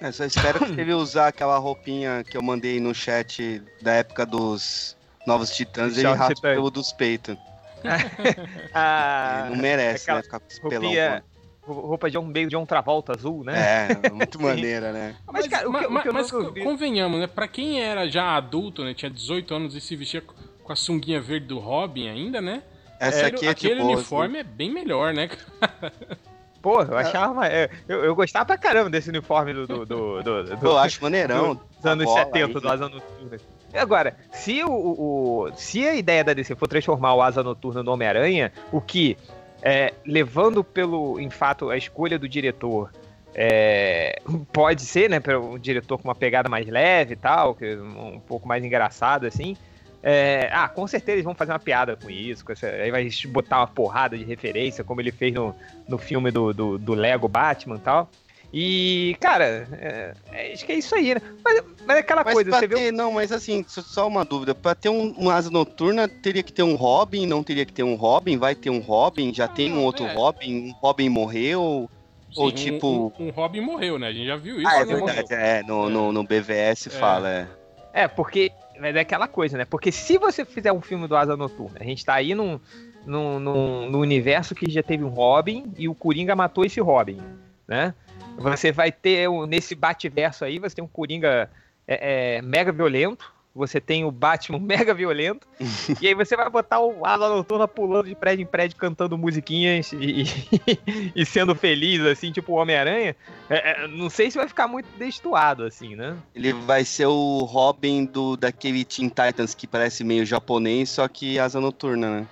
[0.00, 4.26] É, só espero que ele usar aquela roupinha que eu mandei no chat da época
[4.26, 7.36] dos Novos Titãs, ele raspa pelo dos peitos.
[8.74, 10.22] ah, não merece, né?
[10.22, 11.22] Ficar com esse pelão.
[11.62, 13.88] Roupa de um meio de um travolta azul, né?
[14.04, 15.16] É, muito maneira, né?
[15.32, 17.26] Mas, cara, mas, o que, mas, o que mas convenhamos, né?
[17.26, 18.94] Pra quem era já adulto, né?
[18.94, 20.22] Tinha 18 anos e se vestia
[20.62, 22.62] com a sunguinha verde do Robin ainda, né?
[22.98, 24.48] Essa aqui é Aquele tipo, uniforme assim.
[24.48, 25.28] é bem melhor, né,
[26.66, 27.46] Porra, eu achava.
[27.86, 29.68] Eu, eu, gostava pra caramba desse uniforme do.
[29.68, 31.54] do, do, do, do acho maneirão.
[31.76, 33.38] Dos anos 70, do Asa Noturna.
[33.72, 37.92] Agora, se, o, o, se a ideia da DC for transformar o Asa Noturna no
[37.92, 39.16] Homem-Aranha, o que,
[39.62, 42.90] é, levando pelo, em fato, a escolha do diretor,
[43.32, 44.20] é,
[44.52, 48.18] pode ser, né, para um diretor com uma pegada mais leve e tal, que um
[48.18, 49.56] pouco mais engraçado, assim.
[50.08, 53.08] É, ah, com certeza eles vão fazer uma piada com isso, com essa, aí vai
[53.26, 55.52] botar uma porrada de referência, como ele fez no,
[55.88, 58.08] no filme do, do, do Lego Batman e tal.
[58.52, 61.20] E, cara, é, é, acho que é isso aí, né?
[61.44, 62.92] Mas, mas é aquela mas coisa, você ter, viu?
[62.92, 64.54] Não, mas assim, só uma dúvida.
[64.54, 67.82] Pra ter um, uma asa noturna, teria que ter um Robin, não teria que ter
[67.82, 70.14] um Robin, vai ter um Robin, já ah, tem um outro é.
[70.14, 71.90] Robin, um Robin morreu.
[72.32, 73.12] Sim, ou tipo.
[73.18, 74.06] Um, um, um, Robin morreu, né?
[74.06, 74.68] A gente já viu isso.
[74.68, 75.62] Ah, é verdade, é.
[75.64, 76.90] No, no, no BVS é.
[76.90, 77.48] fala, é.
[77.92, 78.52] É, porque.
[78.80, 79.64] Mas é aquela coisa, né?
[79.64, 82.60] Porque se você fizer um filme do Asa Noturna, a gente tá aí num,
[83.04, 87.20] num, num, num universo que já teve um Robin e o Coringa matou esse Robin,
[87.66, 87.94] né?
[88.38, 91.50] Você vai ter, nesse bate-verso aí, você tem um Coringa
[91.86, 95.48] é, é, mega violento, você tem o Batman mega violento,
[96.00, 99.92] e aí você vai botar o Asa Noturna pulando de prédio em prédio, cantando musiquinhas
[99.92, 103.16] e, e, e sendo feliz, assim, tipo o Homem-Aranha.
[103.48, 106.16] É, é, não sei se vai ficar muito destoado, assim, né?
[106.34, 111.38] Ele vai ser o Robin do, daquele Teen Titans que parece meio japonês, só que
[111.38, 112.26] Asa Noturna, né?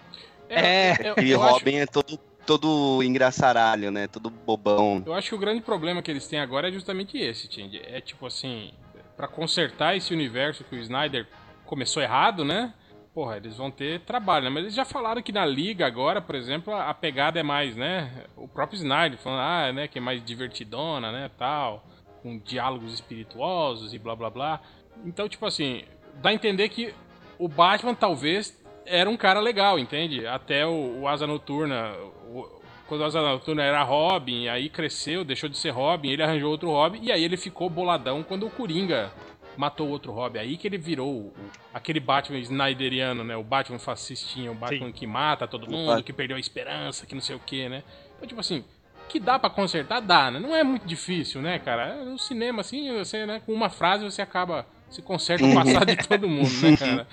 [0.49, 1.83] É, aquele Robin acho...
[1.83, 4.07] é todo todo engraçaralho, né?
[4.07, 5.03] Todo bobão.
[5.07, 7.81] Eu acho que o grande problema que eles têm agora é justamente esse, Tindy.
[7.83, 8.71] É tipo assim,
[9.17, 11.27] para consertar esse universo que o Snyder
[11.65, 12.73] começou errado, né?
[13.15, 14.51] Porra, eles vão ter trabalho, né?
[14.51, 18.25] Mas eles já falaram que na liga agora, por exemplo, a pegada é mais, né?
[18.37, 21.87] O próprio Snyder falando, ah, né, que é mais divertidona, né, tal,
[22.23, 24.61] com diálogos espirituosos e blá blá blá.
[25.05, 25.85] Então, tipo assim,
[26.21, 26.93] dá a entender que
[27.39, 30.27] o Batman talvez era um cara legal, entende?
[30.27, 31.93] Até o, o Asa Noturna,
[32.29, 32.54] o,
[32.87, 36.71] quando o Asa Noturna era Robin, aí cresceu, deixou de ser Robin, ele arranjou outro
[36.71, 39.11] Robin, e aí ele ficou boladão quando o Coringa
[39.57, 40.39] matou outro Robin.
[40.39, 41.33] Aí que ele virou o,
[41.73, 43.37] aquele Batman Snyderiano, né?
[43.37, 44.93] O Batman fascistinho, o Batman Sim.
[44.93, 47.83] que mata todo mundo, que perdeu a esperança, que não sei o que, né?
[48.17, 48.65] Então, tipo assim,
[49.09, 50.39] que dá para consertar, dá, né?
[50.39, 52.05] Não é muito difícil, né, cara?
[52.05, 55.97] No cinema, assim, você, né, com uma frase você acaba você conserta o passado de
[56.07, 57.09] todo mundo, né, cara?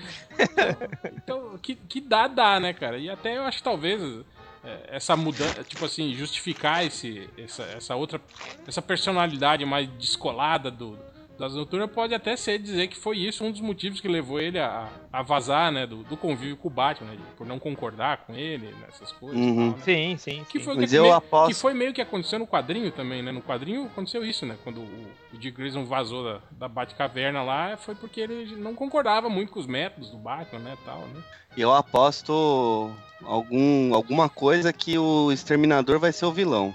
[1.16, 2.96] Então, que, que dá, dá, né, cara?
[2.96, 4.22] E até eu acho que talvez é,
[4.88, 8.20] essa mudança, tipo assim, justificar esse, essa, essa outra,
[8.66, 10.96] essa personalidade mais descolada do,
[11.38, 14.58] das noturnas pode até ser dizer que foi isso um dos motivos que levou ele
[14.58, 18.34] a, a vazar, né, do, do, convívio com o Batman, né, por não concordar com
[18.34, 19.38] ele nessas coisas.
[19.38, 19.72] Uhum.
[19.72, 19.84] Tal, né?
[19.84, 20.46] Sim, sim.
[20.48, 20.64] Que sim.
[20.64, 21.48] foi, que, meio, aposto...
[21.48, 23.32] que foi meio que aconteceu no quadrinho também, né?
[23.32, 24.56] No quadrinho aconteceu isso, né?
[24.62, 29.28] Quando o, o Dick Grayson vazou da, da Batcaverna lá, foi porque ele não concordava
[29.28, 31.22] muito com os métodos do Batman, né, tal, né?
[31.56, 32.90] Eu aposto
[33.24, 36.72] algum, alguma coisa que o Exterminador vai ser o vilão.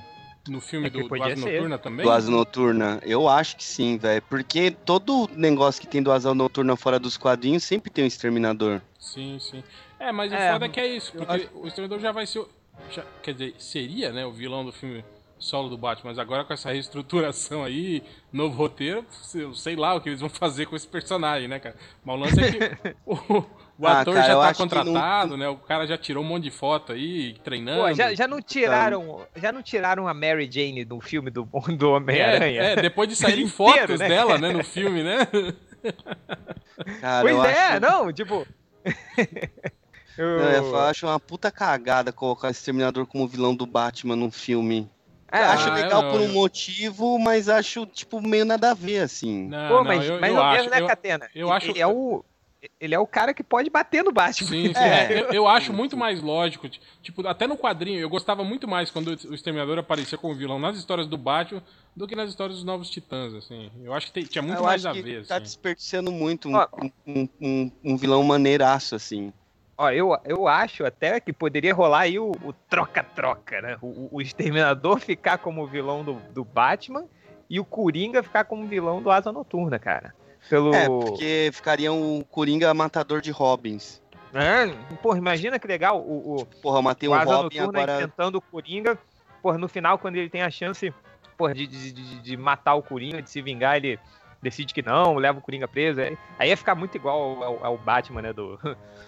[0.49, 1.53] No filme é do, do Asa ser.
[1.53, 2.05] Noturna também?
[2.05, 4.21] Do Asa Noturna, eu acho que sim, velho.
[4.29, 8.81] Porque todo negócio que tem do Asa Noturna fora dos quadrinhos sempre tem um Exterminador.
[8.99, 9.63] Sim, sim.
[9.99, 11.49] É, mas é, o foda é que é isso, porque acho...
[11.53, 12.45] o Exterminador já vai ser.
[12.91, 15.03] Já, quer dizer, seria, né, o vilão do filme
[15.39, 19.05] solo do Batman, mas agora com essa reestruturação aí, novo roteiro,
[19.53, 21.75] sei lá o que eles vão fazer com esse personagem, né, cara?
[22.03, 23.43] Mas o lance é que o,
[23.79, 25.37] o ah, ator cara, já tá contratado, não...
[25.37, 25.47] né?
[25.47, 27.81] O cara já tirou um monte de foto aí, treinando.
[27.81, 31.43] Pô, já, já não tiraram, já não tiraram a Mary Jane do filme do,
[31.77, 32.61] do Homem-Aranha?
[32.61, 34.07] É, é, depois de saírem fotos né?
[34.07, 35.27] dela, né, no filme, né?
[37.01, 37.79] Cara, pois é, acho...
[37.81, 38.47] não, tipo...
[40.17, 40.37] eu...
[40.39, 44.89] Não, eu acho uma puta cagada colocar esse Terminador como vilão do Batman num filme.
[45.31, 46.33] É, acho ah, legal não, por um eu...
[46.33, 49.47] motivo, mas acho, tipo, meio nada a ver, assim.
[49.47, 51.29] Não, Pô, mas, eu, mas eu acho, né, Catena?
[51.35, 51.77] Eu, acho...
[51.77, 52.23] É o
[52.79, 54.47] ele é o cara que pode bater no Batman.
[54.47, 54.73] Sim, sim.
[54.77, 55.21] É.
[55.21, 56.69] Eu, eu, acho muito mais lógico.
[57.01, 60.77] Tipo, até no quadrinho, eu gostava muito mais quando o Exterminador aparecia como vilão nas
[60.77, 61.61] histórias do Batman
[61.95, 63.71] do que nas histórias dos Novos Titãs, assim.
[63.83, 65.27] Eu acho que tem, tinha muito eu mais a ver, tá assim.
[65.27, 66.57] Tá desperdiçando muito um,
[67.07, 69.33] um, um, um, vilão maneiraço, assim.
[69.75, 72.33] Ó, eu, eu acho até que poderia rolar aí o
[72.69, 73.77] troca-troca, né?
[73.81, 77.05] O, o, Exterminador ficar como vilão do, do Batman
[77.49, 80.13] e o Coringa ficar como vilão do Asa Noturna, cara.
[80.49, 80.73] Pelo...
[80.73, 84.01] É, porque ficaria um Coringa matador de Robins.
[84.33, 88.41] É, porra, imagina que legal o, o porra, matei o um Robin agora enfrentando o
[88.41, 88.97] Coringa,
[89.41, 90.93] porra, no final quando ele tem a chance,
[91.37, 93.97] porra, de, de, de, de matar o Coringa, de se vingar, ele
[94.41, 96.01] decide que não, leva o Coringa preso,
[96.37, 98.59] aí ia ficar muito igual ao, ao Batman, né, do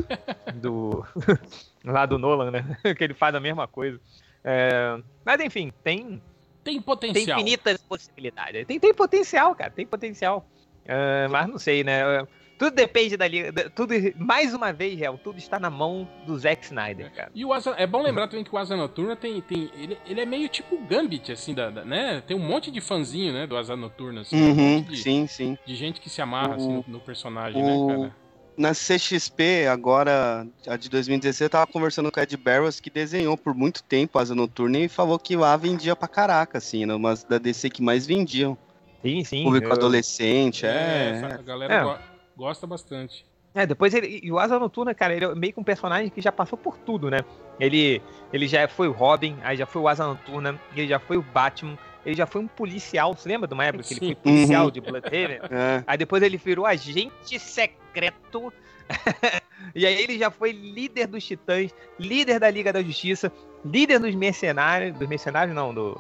[0.56, 1.06] do
[1.84, 4.00] lá do Nolan, né, que ele faz a mesma coisa.
[4.44, 6.22] É, mas enfim, tem
[6.64, 7.26] tem potencial.
[7.26, 8.66] Tem infinitas possibilidades.
[8.66, 10.46] Tem, tem potencial, cara, tem potencial.
[10.90, 12.26] Uh, mas não sei, né?
[12.60, 13.70] Tudo depende da liga.
[13.70, 17.32] Tudo, mais uma vez, Real, tudo está na mão do Zack Snyder, cara.
[17.34, 19.40] E o Asa, é bom lembrar também que o Asa Noturna tem.
[19.40, 22.22] tem ele, ele é meio tipo o Gambit, assim, da, da, né?
[22.28, 24.36] Tem um monte de fãzinho, né, do Asa Noturna, assim.
[24.36, 25.58] Uhum, um de, sim, sim.
[25.66, 28.16] De gente que se amarra, assim, o, assim, no, no personagem, né, o, né, cara?
[28.58, 33.38] Na CXP, agora, a de 2016, eu tava conversando com o Ed Barrows, que desenhou
[33.38, 36.94] por muito tempo Asa Noturna e falou que lá vendia pra caraca, assim, né?
[36.94, 38.58] Umas da DC que mais vendiam.
[39.02, 39.44] Sim, sim.
[39.44, 39.74] Público eu...
[39.74, 41.22] adolescente, é.
[41.22, 41.34] é.
[41.34, 41.84] A galera é.
[41.84, 41.98] Go
[42.38, 43.26] gosta bastante.
[43.54, 44.22] É, depois ele.
[44.24, 46.78] E o Asa Noturna, cara, ele é meio que um personagem que já passou por
[46.78, 47.20] tudo, né?
[47.60, 51.18] Ele, ele já foi o Robin, aí já foi o Asa Noturna, ele já foi
[51.18, 53.14] o Batman, ele já foi um policial.
[53.16, 54.72] Você lembra de uma época que ele foi policial uhum.
[54.72, 55.40] de Bloodhaven?
[55.52, 55.84] É.
[55.86, 58.54] Aí depois ele virou agente secreto.
[59.76, 63.32] e aí ele já foi líder dos Titãs, líder da Liga da Justiça,
[63.66, 64.98] líder dos mercenários.
[64.98, 66.00] Dos mercenários, não, do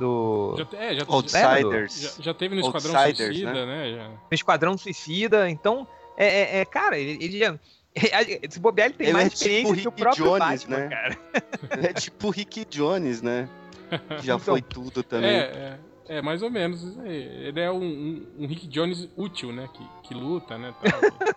[0.00, 0.56] do.
[0.56, 2.00] Já, é, já, Outsiders.
[2.16, 3.66] Já, já, teve no Esquadrão Outsiders, Suicida, né?
[3.66, 3.96] né?
[3.96, 4.08] Já.
[4.08, 5.86] No Esquadrão Suicida, então.
[6.16, 7.58] É, é, é cara, ele, ele já.
[8.42, 10.88] Esse bobear ele tem ele mais é experiência tipo que o próprio Jones, Batman, né?
[10.88, 11.18] cara.
[11.86, 13.48] é tipo o Rick Jones, né?
[14.22, 15.30] Já então, foi tudo também.
[15.30, 15.78] É, é.
[16.16, 16.96] É, mais ou menos.
[17.04, 19.68] Ele é um, um, um Rick Jones útil, né?
[19.72, 20.74] Que, que luta, né?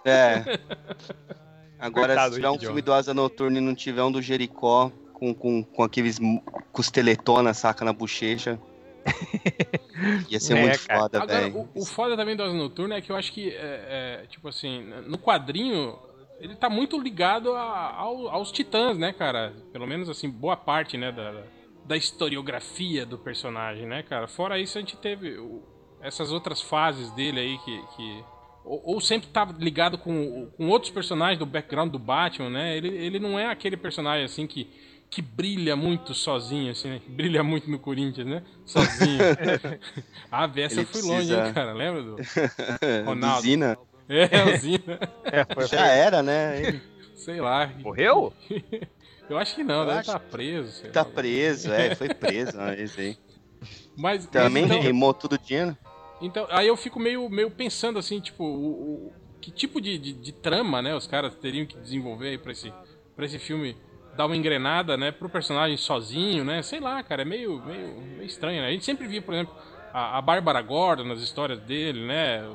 [0.04, 0.60] é.
[1.78, 4.92] Agora, Coitado, se tiver um filme do Asa Noturna e não tiver um do Jericó
[5.24, 6.20] com, com, com aqueles
[6.74, 8.60] costeletona, saca na bochecha.
[10.30, 11.00] Ia ser é, muito cara.
[11.00, 11.70] foda, velho.
[11.74, 14.48] O, o, foda também do Asa Noturna é que eu acho que, é, é, tipo
[14.48, 15.98] assim, no quadrinho,
[16.40, 19.54] ele tá muito ligado a, a, aos titãs, né, cara?
[19.72, 21.44] Pelo menos, assim, boa parte, né, da,
[21.86, 24.28] da historiografia do personagem, né, cara?
[24.28, 25.38] Fora isso, a gente teve
[26.02, 27.82] essas outras fases dele aí que.
[27.96, 28.24] que
[28.66, 32.78] ou, ou, sempre tá ligado com, com outros personagens do background do Batman, né?
[32.78, 34.70] Ele, ele não é aquele personagem assim que,
[35.14, 37.02] que brilha muito sozinho, assim, né?
[37.08, 38.44] Brilha muito no Corinthians, né?
[38.66, 39.20] Sozinho.
[40.32, 41.08] ah, essa fui precisa...
[41.08, 41.74] longe, hein, cara?
[41.74, 42.16] Lembra do
[43.06, 43.42] Ronaldo?
[43.42, 43.78] Zina.
[44.10, 45.00] É, o Zina.
[45.24, 46.82] É, Já era, né?
[47.16, 47.72] Sei lá.
[47.80, 48.34] Morreu?
[49.30, 50.84] Eu acho que não, eu deve estar tá preso.
[50.90, 53.18] Tá preso, é, foi preso, aí.
[53.96, 55.78] Mas, Também então, queimou tudo dinheiro.
[56.22, 60.14] Então, aí eu fico meio, meio pensando assim, tipo, o, o que tipo de, de,
[60.14, 62.72] de, trama, né, os caras teriam que desenvolver aí pra esse,
[63.16, 63.78] pra esse filme
[64.16, 68.24] dar uma engrenada, né, pro personagem sozinho, né, sei lá, cara, é meio, meio, meio
[68.24, 68.68] estranho, né?
[68.68, 69.56] A gente sempre via, por exemplo,
[69.94, 72.48] a, a Bárbara Gordon nas histórias dele, né,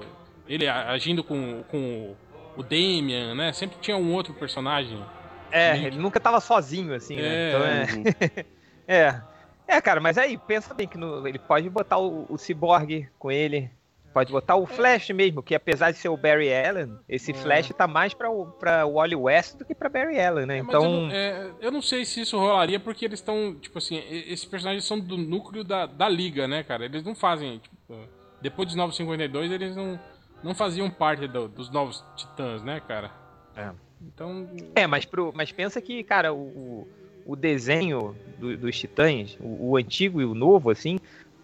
[0.46, 2.14] ele agindo com, com
[2.56, 5.02] o Damian, né, sempre tinha um outro personagem
[5.50, 7.22] é, ele nunca tava sozinho, assim, né?
[7.22, 7.48] É.
[7.48, 8.44] Então é.
[8.86, 9.22] é.
[9.66, 13.30] É, cara, mas aí, pensa bem que no, ele pode botar o, o Cyborg com
[13.30, 13.70] ele.
[14.18, 17.34] Pode botar o Flash mesmo, que apesar de ser o Barry Allen, esse é.
[17.34, 20.58] Flash tá mais pra, o, pra Wally West do que pra Barry Allen, né?
[20.58, 20.82] Então.
[20.82, 24.44] Eu não, é, eu não, sei se isso rolaria, porque eles estão, tipo assim, esses
[24.44, 26.84] personagens são do núcleo da, da liga, né, cara?
[26.84, 27.94] Eles não fazem, tipo,
[28.42, 30.00] depois dos 952, eles não,
[30.42, 33.12] não faziam parte do, dos novos titãs, né, cara?
[33.54, 33.70] É.
[34.02, 34.50] Então.
[34.74, 36.88] É, mas, pro, mas pensa que, cara, o,
[37.24, 40.98] o desenho do, dos Titãs, o, o, antigo e o novo, assim,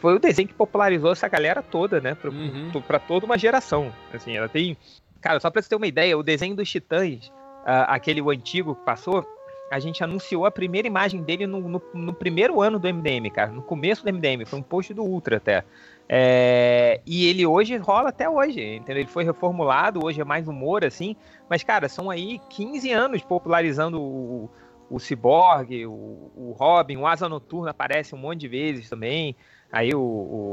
[0.05, 2.15] foi o desenho que popularizou essa galera toda, né?
[2.15, 2.71] Pra, uhum.
[2.87, 3.91] pra toda uma geração.
[4.13, 4.77] Assim, ela tem.
[5.19, 8.75] Cara, só pra você ter uma ideia, o desenho dos Titãs, uh, aquele o antigo
[8.75, 9.27] que passou,
[9.73, 13.51] a gente anunciou a primeira imagem dele no, no, no, primeiro ano do MDM, cara.
[13.51, 15.65] No começo do MDM, foi um post do Ultra até.
[16.07, 19.01] É, e ele hoje rola até hoje, entendeu?
[19.05, 21.17] Ele foi reformulado, hoje é mais humor, assim.
[21.49, 24.51] Mas, cara, são aí 15 anos popularizando o,
[24.91, 29.35] o Cyborg, o, o Robin, o Asa Noturna aparece um monte de vezes também
[29.73, 30.01] aí o,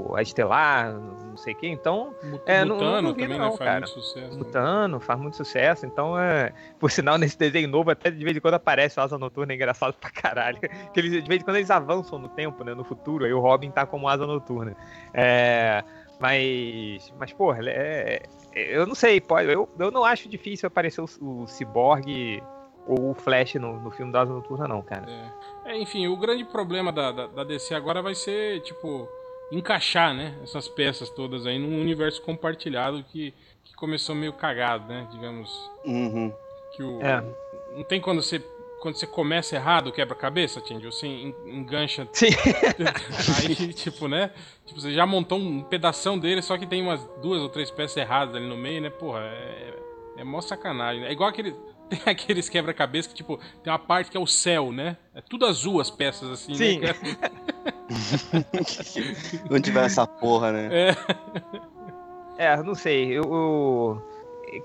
[0.09, 2.15] o a Estelar, não sei o que, então...
[2.45, 3.79] É, Mutano não, não também né, não, faz cara.
[3.79, 4.31] muito sucesso.
[4.31, 4.37] Né?
[4.37, 6.53] Mutano faz muito sucesso, então é...
[6.79, 9.55] Por sinal, nesse desenho novo, até de vez em quando aparece o Asa Noturna, é
[9.55, 10.59] engraçado pra caralho.
[10.59, 13.39] Que eles, de vez em quando eles avançam no tempo, né, no futuro, aí o
[13.39, 14.75] Robin tá como Asa Noturna.
[15.13, 15.83] É...
[16.19, 18.21] Mas, mas porra, é,
[18.53, 22.43] é, eu não sei, pode, eu, eu não acho difícil aparecer o, o Cyborg
[22.87, 25.05] ou o Flash no, no filme da Asa Noturna, não, cara.
[25.65, 25.71] É.
[25.71, 25.77] é.
[25.77, 29.07] enfim, o grande problema da, da, da, DC agora vai ser, tipo,
[29.51, 35.07] encaixar, né, essas peças todas aí num universo compartilhado que, que começou meio cagado, né,
[35.11, 35.69] digamos.
[35.85, 36.33] Uhum.
[36.75, 37.23] Que o, é.
[37.75, 38.41] Não tem quando você
[38.81, 42.07] quando você começa errado o quebra-cabeça, Tindy, você engancha.
[42.11, 42.29] Sim.
[43.37, 44.31] Aí, tipo, né?
[44.65, 47.95] Tipo, você já montou um pedação dele, só que tem umas duas ou três peças
[47.97, 48.89] erradas ali no meio, né?
[48.89, 49.73] Porra, é,
[50.17, 51.05] é mó sacanagem.
[51.05, 51.55] É igual aquele.
[51.91, 54.95] Tem aqueles quebra-cabeça que, tipo, tem uma parte que é o céu, né?
[55.13, 56.79] É tudo azul as peças, assim, Sim.
[56.79, 56.95] né?
[59.51, 60.69] Onde vai essa porra, né?
[62.37, 63.11] É, é não sei.
[63.11, 63.23] Eu.
[63.23, 64.11] eu...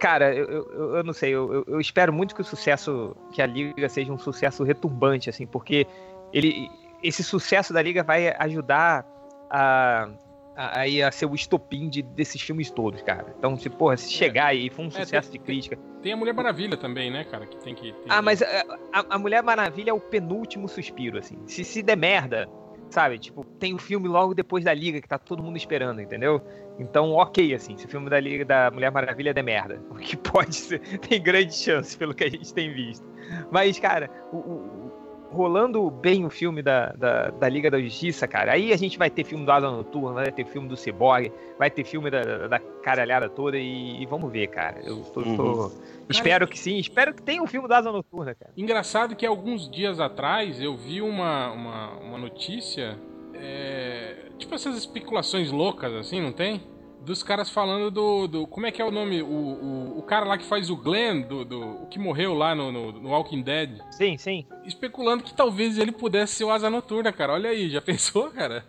[0.00, 3.46] Cara, eu, eu, eu, não sei, eu, eu, espero muito que o sucesso, que a
[3.46, 5.86] Liga seja um sucesso retumbante, assim, porque
[6.32, 6.68] ele,
[7.04, 9.06] esse sucesso da Liga vai ajudar
[9.48, 10.08] a,
[10.56, 13.34] aí a ser o estopim de, desses filmes todos, cara.
[13.38, 15.78] Então, se, porra, se chegar aí, foi um é, sucesso tem, de crítica.
[16.02, 17.46] Tem a Mulher Maravilha também, né, cara?
[17.46, 17.92] Que tem que.
[17.92, 18.04] Tem...
[18.08, 21.38] Ah, mas a, a, Mulher Maravilha é o penúltimo suspiro, assim.
[21.46, 22.48] Se, se der merda,
[22.90, 23.18] sabe?
[23.18, 26.40] Tipo, tem o filme logo depois da Liga que tá todo mundo esperando, entendeu?
[26.78, 29.80] Então, ok, assim, se o filme da Liga da Mulher Maravilha der merda.
[29.90, 33.06] O que pode ser, tem grande chance, pelo que a gente tem visto.
[33.50, 34.85] Mas, cara, o, o
[35.30, 39.10] rolando bem o filme da, da, da, Liga da Justiça, cara, aí a gente vai
[39.10, 42.58] ter filme do Asa Noturna, vai ter filme do Cyborg, vai ter filme da, da
[42.58, 44.80] caralhada toda e, e vamos ver, cara.
[44.84, 45.36] Eu tô, uhum.
[45.36, 45.72] tô...
[46.08, 48.52] espero que sim, espero que tenha um filme do Asa Noturna, cara.
[48.56, 52.98] Engraçado que alguns dias atrás eu vi uma, uma, uma notícia,
[53.34, 54.30] é...
[54.38, 56.75] tipo essas especulações loucas assim, não tem?
[57.00, 58.46] Dos caras falando do, do.
[58.46, 59.22] Como é que é o nome?
[59.22, 62.54] O, o, o cara lá que faz o Glenn, do, do, o que morreu lá
[62.54, 63.80] no, no, no, Walking Dead.
[63.90, 64.46] Sim, sim.
[64.64, 67.34] Especulando que talvez ele pudesse ser o Asa Noturna, cara.
[67.34, 68.64] Olha aí, já pensou, cara?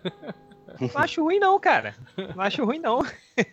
[0.80, 1.94] Não acho ruim, não, cara.
[2.16, 3.04] Não acho ruim, não.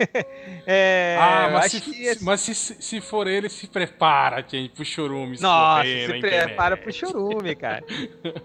[0.68, 2.24] é, ah, mas, se, que...
[2.24, 5.38] mas se, se for ele, se prepara, gente, pro chorume.
[5.40, 7.84] Nossa, se prepara pro chorume, cara.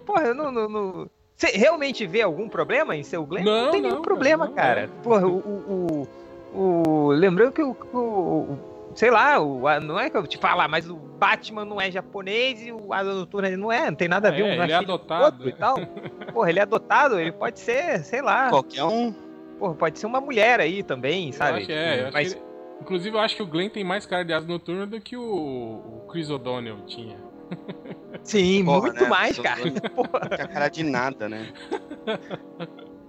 [0.05, 1.09] Porra, eu não, não, não
[1.41, 3.43] Você realmente vê algum problema em ser o Glenn?
[3.43, 4.85] Não, não tem nenhum não, problema, não, cara.
[4.85, 5.01] Não.
[5.01, 6.07] Porra, o, o,
[6.53, 7.07] o, o.
[7.13, 8.59] Lembrando que o, o
[8.93, 12.63] sei lá, o, não é que eu te falar, mas o Batman não é japonês
[12.63, 14.41] e o Asa Noturna não é, não tem nada a ver.
[14.43, 15.49] É, um ele é adotado.
[15.49, 15.77] E tal.
[16.31, 18.49] Porra, ele é adotado, ele pode ser, sei lá.
[18.49, 19.11] Qualquer um.
[19.57, 21.57] Porra, pode ser uma mulher aí também, sabe?
[21.57, 22.33] Eu acho, é, eu mas...
[22.33, 22.41] Ele,
[22.81, 25.23] inclusive, eu acho que o Glenn tem mais cara de Asa Noturna do que o,
[25.23, 27.17] o Chris O'Donnell tinha.
[28.23, 29.09] Sim, Porra, muito né?
[29.09, 29.61] mais, cara.
[29.95, 30.43] Porra.
[30.43, 31.51] a cara de nada, né?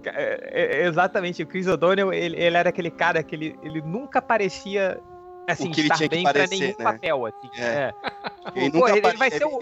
[0.04, 4.20] É, é, exatamente, o Chris O'Donnell, ele, ele, era aquele cara que ele, ele nunca
[4.20, 5.00] parecia
[5.46, 6.84] assim, o que ele tinha que parecer, nenhum né?
[6.84, 7.50] papel, assim.
[7.56, 7.64] É.
[7.64, 7.94] é.
[8.56, 9.60] Ele, Pô, ele vai ser o.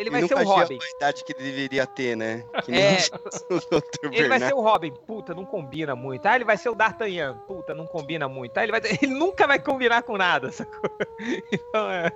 [0.00, 0.78] Ele, vai ser o Robin.
[0.80, 2.42] a idade que ele deveria ter, né?
[2.64, 2.96] Que é,
[4.10, 6.24] ele vai ser o Robin, puta, não combina muito.
[6.24, 8.56] Ah, ele vai ser o D'Artagnan, puta, não combina muito.
[8.56, 8.80] Ah, ele, vai...
[9.02, 10.90] ele nunca vai combinar com nada, sacou?
[11.52, 12.10] Então, é...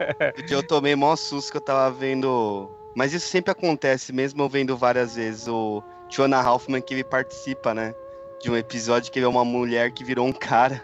[0.49, 2.71] Eu tomei mó susto que eu tava vendo.
[2.97, 7.75] Mas isso sempre acontece, mesmo eu vendo várias vezes o Jonah Hoffman que ele participa,
[7.75, 7.95] né?
[8.41, 10.83] De um episódio que ele é uma mulher que virou um cara.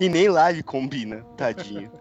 [0.00, 1.92] E nem lá ele combina, tadinho.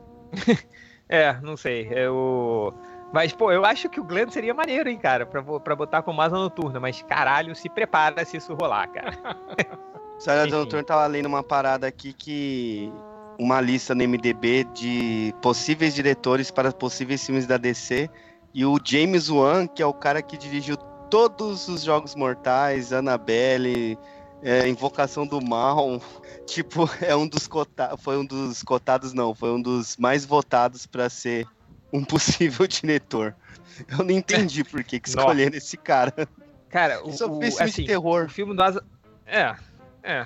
[1.09, 1.89] é, não sei.
[1.91, 2.73] Eu.
[3.11, 6.19] Mas, pô, eu acho que o Glenn seria maneiro, hein, cara, pra, pra botar com
[6.21, 6.79] asa noturna.
[6.79, 9.17] Mas, caralho, se prepara se isso rolar, cara.
[10.19, 12.91] Asa noturna tava lendo uma parada aqui que.
[13.39, 18.09] Uma lista no MDB de possíveis diretores para possíveis filmes da DC.
[18.53, 20.75] E o James Wan, que é o cara que dirigiu
[21.09, 23.97] todos os Jogos Mortais, Annabelle,
[24.41, 26.01] é, Invocação do Mal,
[26.45, 30.85] tipo, é um dos cotados, foi um dos cotados não, foi um dos mais votados
[30.85, 31.47] para ser
[31.91, 33.35] um possível diretor.
[33.89, 36.27] Eu não entendi por que, que escolheram esse cara.
[36.69, 37.25] Cara, o, Só
[37.61, 38.25] assim, de terror.
[38.25, 38.83] O filme do Asa...
[39.25, 39.55] É,
[40.03, 40.25] é.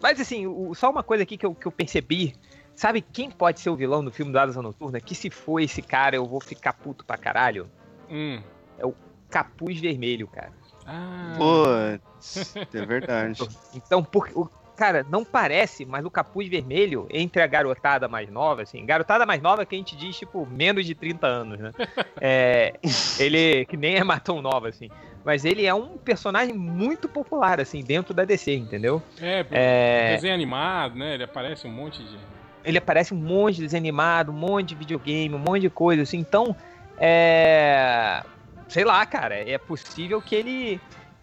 [0.00, 2.34] Mas assim, o, só uma coisa aqui que eu, que eu percebi.
[2.74, 5.00] Sabe quem pode ser o vilão do filme do Asa Noturna?
[5.00, 7.70] Que se for esse cara, eu vou ficar puto pra caralho.
[8.08, 8.40] Hum.
[8.78, 8.94] É o
[9.28, 10.52] Capuz Vermelho, cara.
[10.86, 11.34] Ah.
[11.36, 13.40] Putz, é verdade.
[13.74, 14.48] Então, por, o,
[14.80, 19.42] cara, não parece, mas o capuz vermelho, entre a garotada mais nova, assim, garotada mais
[19.42, 21.72] nova que a gente diz, tipo, menos de 30 anos, né?
[22.22, 22.74] É,
[23.18, 24.90] ele, que nem é matão nova, assim.
[25.24, 29.02] Mas ele é um personagem muito popular, assim, dentro da DC, entendeu?
[29.20, 30.14] É, é...
[30.14, 31.14] desenho animado, né?
[31.14, 32.18] Ele aparece um monte de.
[32.64, 36.02] Ele aparece um monte de desenho animado, um monte de videogame, um monte de coisa,
[36.02, 36.18] assim.
[36.18, 36.56] Então,
[36.98, 38.22] é
[38.70, 40.80] sei lá, cara, é possível que ele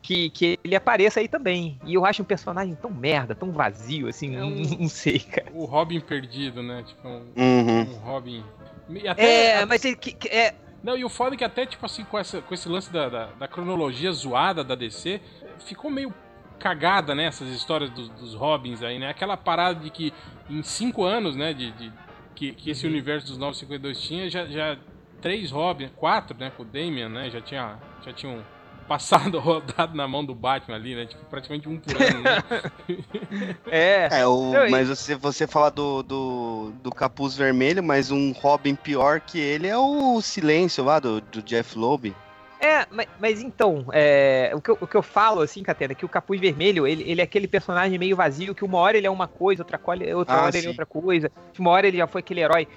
[0.08, 1.78] que, que ele apareça aí também.
[1.86, 5.52] E eu acho um personagem tão merda, tão vazio, assim, é um, não sei, cara.
[5.54, 6.82] O Robin perdido, né?
[6.84, 7.82] Tipo, um, uhum.
[7.82, 8.42] um Robin.
[9.06, 9.98] Até, é, mas ele.
[9.98, 10.56] Que, que, é...
[10.82, 13.10] Não, e o foda é que até, tipo assim, com, essa, com esse lance da,
[13.10, 15.20] da, da cronologia zoada da DC,
[15.66, 16.14] ficou meio
[16.58, 17.26] cagada, né?
[17.26, 19.10] Essas histórias dos, dos Robins aí, né?
[19.10, 20.14] Aquela parada de que
[20.50, 21.52] em cinco anos, né?
[21.52, 21.92] De, de
[22.34, 22.94] que, que esse uhum.
[22.94, 24.78] universo dos 952 tinha, já, já
[25.22, 26.50] três Robin, quatro, né?
[26.56, 27.30] Com o Damian, né?
[27.30, 28.42] Já tinha, já tinham
[28.88, 31.06] passado, rodado na mão do Batman ali, né?
[31.06, 32.44] Tipo, praticamente um por ano, né?
[33.70, 34.08] é.
[34.22, 39.20] é o, mas você, você fala do, do, do capuz vermelho, mas um Robin pior
[39.20, 42.16] que ele é o Silêncio lá, do, do Jeff Loeb.
[42.60, 45.96] É, mas, mas então, é, o, que eu, o que eu falo, assim, Catena, é
[45.96, 49.06] que o Capuz Vermelho, ele, ele é aquele personagem meio vazio, que uma hora ele
[49.06, 49.80] é uma coisa, outra,
[50.16, 50.58] outra ah, hora sim.
[50.58, 52.68] ele é outra coisa, uma hora ele já foi aquele herói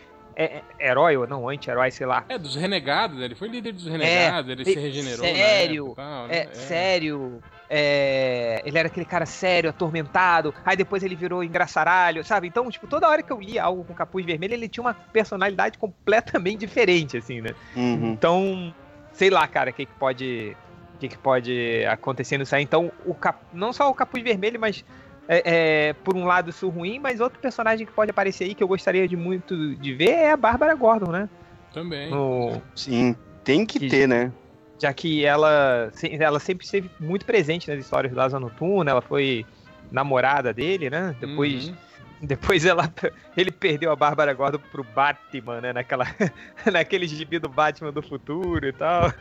[0.40, 2.24] é, é, herói ou não, anti-herói, sei lá.
[2.26, 3.26] É, dos renegados, né?
[3.26, 5.26] ele foi líder dos renegados, é, ele se regenerou.
[5.26, 6.34] Sério, tal, né?
[6.34, 7.42] é, é, sério.
[7.68, 12.48] É, ele era aquele cara sério, atormentado, aí depois ele virou engraçaralho, sabe?
[12.48, 15.76] Então, tipo, toda hora que eu lia algo com capuz vermelho, ele tinha uma personalidade
[15.76, 17.50] completamente diferente, assim, né?
[17.76, 18.12] Uhum.
[18.12, 18.74] Então,
[19.12, 20.56] sei lá, cara, o que, que pode.
[20.94, 22.62] O que, que pode acontecer nisso aí?
[22.62, 23.38] Então, o cap...
[23.52, 24.84] não só o capuz vermelho, mas
[25.28, 25.42] é,
[25.88, 28.68] é, por um lado isso ruim, mas outro personagem que pode aparecer aí que eu
[28.68, 31.28] gostaria de muito de ver é a Bárbara Gordon, né?
[31.72, 32.10] Também.
[32.10, 32.60] No...
[32.74, 33.14] Sim,
[33.44, 34.32] tem que, que ter, né?
[34.80, 39.44] Já que ela, ela sempre esteve muito presente nas histórias do Asa Noturna, ela foi
[39.90, 41.14] namorada dele, né?
[41.20, 41.74] Depois, uhum.
[42.22, 42.92] depois ela,
[43.36, 45.72] ele perdeu a Bárbara Gordon pro Batman, né?
[45.72, 46.06] Naquela,
[46.72, 49.12] naquele gibi do Batman do futuro e tal.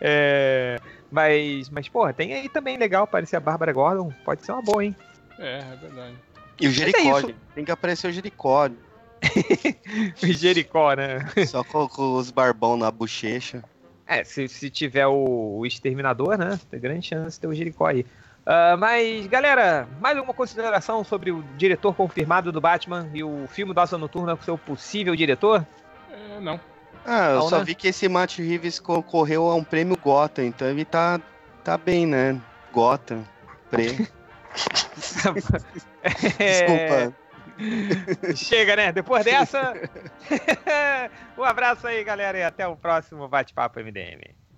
[0.00, 0.78] É,
[1.10, 4.84] mas, mas, porra, tem aí também legal aparecer a Bárbara Gordon, pode ser uma boa,
[4.84, 4.94] hein?
[5.38, 6.16] É, é verdade.
[6.60, 8.68] E o Jericó, é tem que aparecer o Jericó.
[10.22, 11.18] o Jericó, né?
[11.46, 13.62] Só com, com, os barbão na bochecha.
[14.06, 16.58] É, se, se tiver o, o Exterminador, né?
[16.70, 18.06] Tem grande chance de ter o Jericó aí.
[18.46, 23.74] Uh, mas, galera, mais alguma consideração sobre o diretor confirmado do Batman e o filme
[23.74, 25.66] Nossa Noturna com seu possível diretor?
[26.12, 26.60] É, não.
[27.04, 27.64] Ah, eu não, só né?
[27.64, 31.20] vi que esse Matt Reeves concorreu a um prêmio Gotham, então ele tá,
[31.64, 32.40] tá bem, né?
[32.72, 33.24] Gotham,
[33.68, 34.06] prêmio.
[36.38, 37.14] Desculpa.
[38.34, 38.92] Chega, né?
[38.92, 39.74] Depois dessa.
[41.36, 44.34] um abraço aí, galera, e até o próximo Bate-Papo MDM.